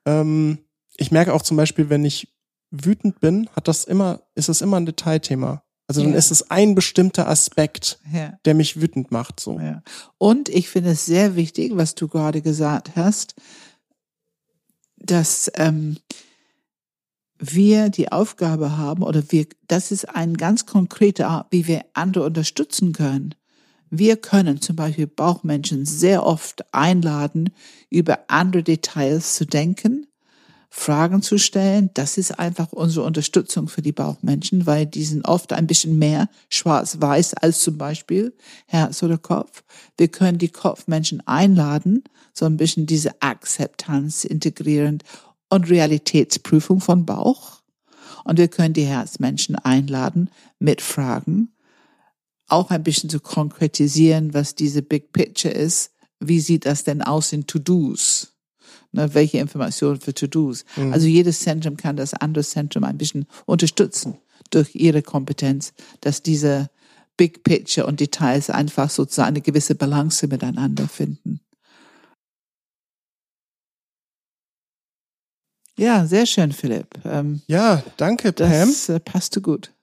[0.05, 0.59] Ähm,
[0.95, 2.29] ich merke auch zum Beispiel, wenn ich
[2.71, 5.63] wütend bin, hat das immer, ist es immer ein Detailthema.
[5.87, 6.17] Also dann ja.
[6.17, 8.37] ist es ein bestimmter Aspekt, ja.
[8.43, 9.39] der mich wütend macht.
[9.39, 9.57] So.
[9.59, 9.81] Ja.
[10.17, 13.35] Und ich finde es sehr wichtig, was du gerade gesagt hast,
[14.97, 15.97] dass ähm,
[17.39, 22.25] wir die Aufgabe haben oder wir, das ist ein ganz konkreter Art, wie wir andere
[22.25, 23.35] unterstützen können.
[23.89, 27.51] Wir können zum Beispiel Bauchmenschen sehr oft einladen,
[27.89, 30.06] über andere Details zu denken,
[30.69, 31.89] Fragen zu stellen.
[31.93, 36.29] Das ist einfach unsere Unterstützung für die Bauchmenschen, weil die sind oft ein bisschen mehr
[36.49, 39.63] schwarz-weiß als zum Beispiel Herz oder Kopf.
[39.97, 42.03] Wir können die Kopfmenschen einladen,
[42.33, 44.99] so ein bisschen diese Akzeptanz integrieren
[45.49, 47.61] und Realitätsprüfung von Bauch.
[48.23, 51.53] Und wir können die Herzmenschen einladen mit Fragen,
[52.47, 55.91] auch ein bisschen zu konkretisieren, was diese Big Picture ist.
[56.19, 58.36] Wie sieht das denn aus in To-Dos?
[58.91, 60.65] Ne, welche Informationen für To-Dos?
[60.75, 60.93] Mhm.
[60.93, 64.17] Also jedes Zentrum kann das andere Zentrum ein bisschen unterstützen
[64.49, 66.69] durch ihre Kompetenz, dass diese
[67.17, 71.41] Big Picture und Details einfach sozusagen eine gewisse Balance miteinander finden.
[75.77, 76.87] Ja, sehr schön, Philipp.
[77.05, 78.49] Ähm, ja, danke, Pam.
[78.49, 79.73] Das äh, passte gut.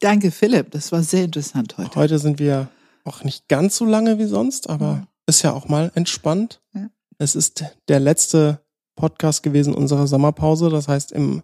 [0.00, 0.70] Danke, Philipp.
[0.70, 1.94] Das war sehr interessant heute.
[1.94, 2.68] Heute sind wir
[3.04, 5.08] auch nicht ganz so lange wie sonst, aber ja.
[5.26, 6.62] ist ja auch mal entspannt.
[6.74, 6.88] Ja.
[7.18, 8.60] Es ist der letzte
[8.94, 10.70] Podcast gewesen unserer Sommerpause.
[10.70, 11.42] Das heißt, im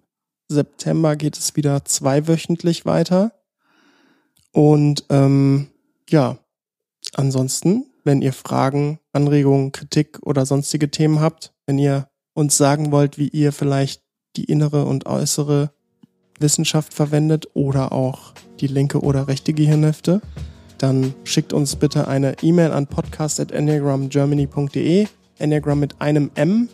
[0.48, 3.32] September geht es wieder zweiwöchentlich weiter.
[4.52, 5.68] Und ähm,
[6.08, 6.38] ja,
[7.14, 13.18] ansonsten, wenn ihr Fragen, Anregungen, Kritik oder sonstige Themen habt, wenn ihr uns sagen wollt,
[13.18, 14.02] wie ihr vielleicht
[14.36, 15.72] die innere und äußere
[16.38, 20.20] Wissenschaft verwendet oder auch die linke oder rechte Gehirnhälfte,
[20.78, 25.06] dann schickt uns bitte eine E-Mail an podcast.enneagramgermany.de,
[25.42, 26.68] Enneagram mit einem M.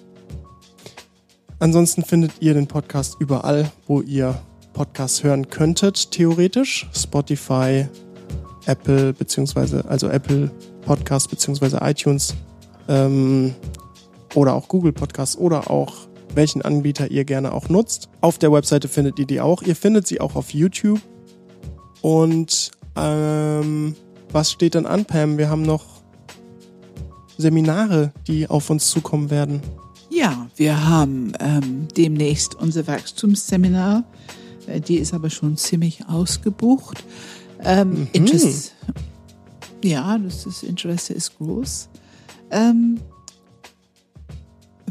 [1.59, 4.41] Ansonsten findet ihr den Podcast überall, wo ihr
[4.73, 6.89] Podcasts hören könntet, theoretisch.
[6.95, 7.89] Spotify,
[8.67, 10.51] Apple, beziehungsweise, also Apple
[10.83, 12.35] Podcast, beziehungsweise iTunes,
[12.89, 13.55] ähm,
[14.35, 18.09] oder auch Google Podcasts oder auch welchen Anbieter ihr gerne auch nutzt.
[18.21, 19.63] Auf der Webseite findet ihr die auch.
[19.63, 21.01] Ihr findet sie auch auf YouTube.
[22.03, 23.97] Und ähm,
[24.31, 25.39] was steht dann an, Pam?
[25.39, 25.98] Wir haben noch
[27.39, 29.63] Seminare, die auf uns zukommen werden.
[30.11, 34.05] Ja, wir haben ähm, demnächst unser Wachstumsseminar.
[34.67, 37.05] Äh, die ist aber schon ziemlich ausgebucht.
[37.65, 38.09] Ähm, mhm.
[38.13, 38.73] Interesse,
[39.85, 41.89] ja, das, das Interesse ist groß.
[42.51, 43.01] Ähm,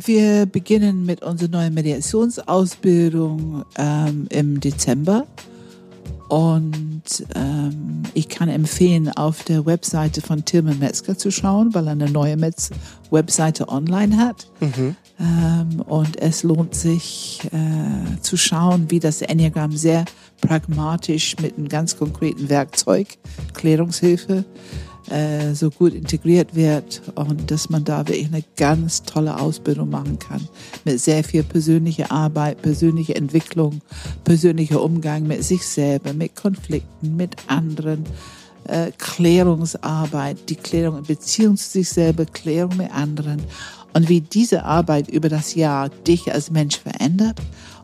[0.05, 5.25] wir beginnen mit unserer neuen Mediationsausbildung ähm, im Dezember.
[6.29, 11.93] Und ähm, ich kann empfehlen, auf der Webseite von Tilman Metzger zu schauen, weil er
[11.93, 12.69] eine neue Metz
[13.11, 14.47] Webseite online hat.
[14.59, 14.95] Mhm.
[15.19, 20.05] Ähm, und es lohnt sich äh, zu schauen, wie das Enneagramm sehr
[20.41, 23.07] pragmatisch mit einem ganz konkreten Werkzeug,
[23.53, 24.43] Klärungshilfe,
[25.09, 30.19] äh, so gut integriert wird und dass man da wirklich eine ganz tolle Ausbildung machen
[30.19, 30.47] kann.
[30.85, 33.81] Mit sehr viel persönlicher Arbeit, persönlicher Entwicklung,
[34.23, 38.05] persönlicher Umgang mit sich selber, mit Konflikten, mit anderen.
[38.65, 43.41] Äh, Klärungsarbeit, die Klärung in Beziehung zu sich selber, Klärung mit anderen
[43.93, 47.39] und wie diese Arbeit über das Jahr dich als Mensch verändert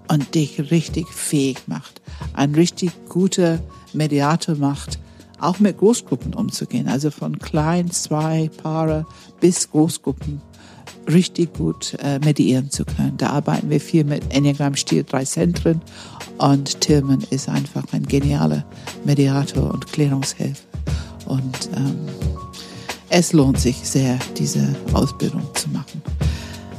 [0.10, 2.02] und dich richtig fähig macht,
[2.34, 3.60] ein richtig guter
[3.94, 5.00] Mediator macht
[5.44, 6.88] auch mit Großgruppen umzugehen.
[6.88, 9.06] Also von klein, zwei Paare
[9.40, 10.42] bis Großgruppen
[11.08, 13.18] richtig gut äh, mediieren zu können.
[13.18, 15.82] Da arbeiten wir viel mit Enneagram Stil drei Zentren
[16.38, 18.66] und Tillman ist einfach ein genialer
[19.04, 20.64] Mediator und Klärungshelfer.
[21.26, 21.96] Und ähm,
[23.10, 26.02] es lohnt sich sehr, diese Ausbildung zu machen.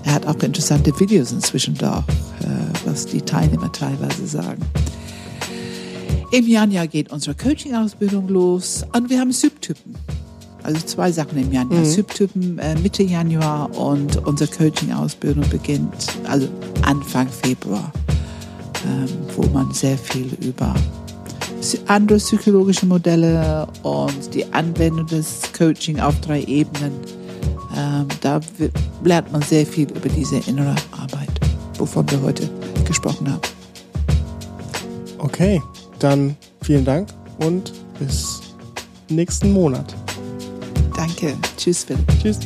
[0.05, 2.05] Er hat auch interessante Videos inzwischen da,
[2.41, 4.62] äh, was die Teilnehmer teilweise sagen.
[6.35, 9.95] Im Januar geht unsere Coaching-Ausbildung los und wir haben Subtypen.
[10.64, 11.78] Also zwei Sachen im Januar.
[11.78, 11.85] Mhm.
[11.85, 16.49] Subtypen äh, Mitte Januar und unsere Coaching-Ausbildung beginnt, also
[16.82, 17.93] Anfang Februar,
[18.85, 19.07] ähm,
[19.37, 20.74] wo man sehr viel über
[21.87, 26.95] andere psychologische Modelle und die Anwendung des Coaching auf drei Ebenen,
[27.76, 28.41] ähm, da
[29.05, 31.30] lernt man sehr viel über diese innere Arbeit.
[31.78, 32.51] wovon wir heute
[32.85, 33.41] gesprochen haben.
[35.18, 35.62] Okay,
[36.05, 38.43] dann vielen Dank und bis
[39.09, 39.95] nächsten Monat.
[40.97, 41.35] Danke.
[41.57, 42.07] Tschüss, Philipp.
[42.21, 42.39] Tschüss.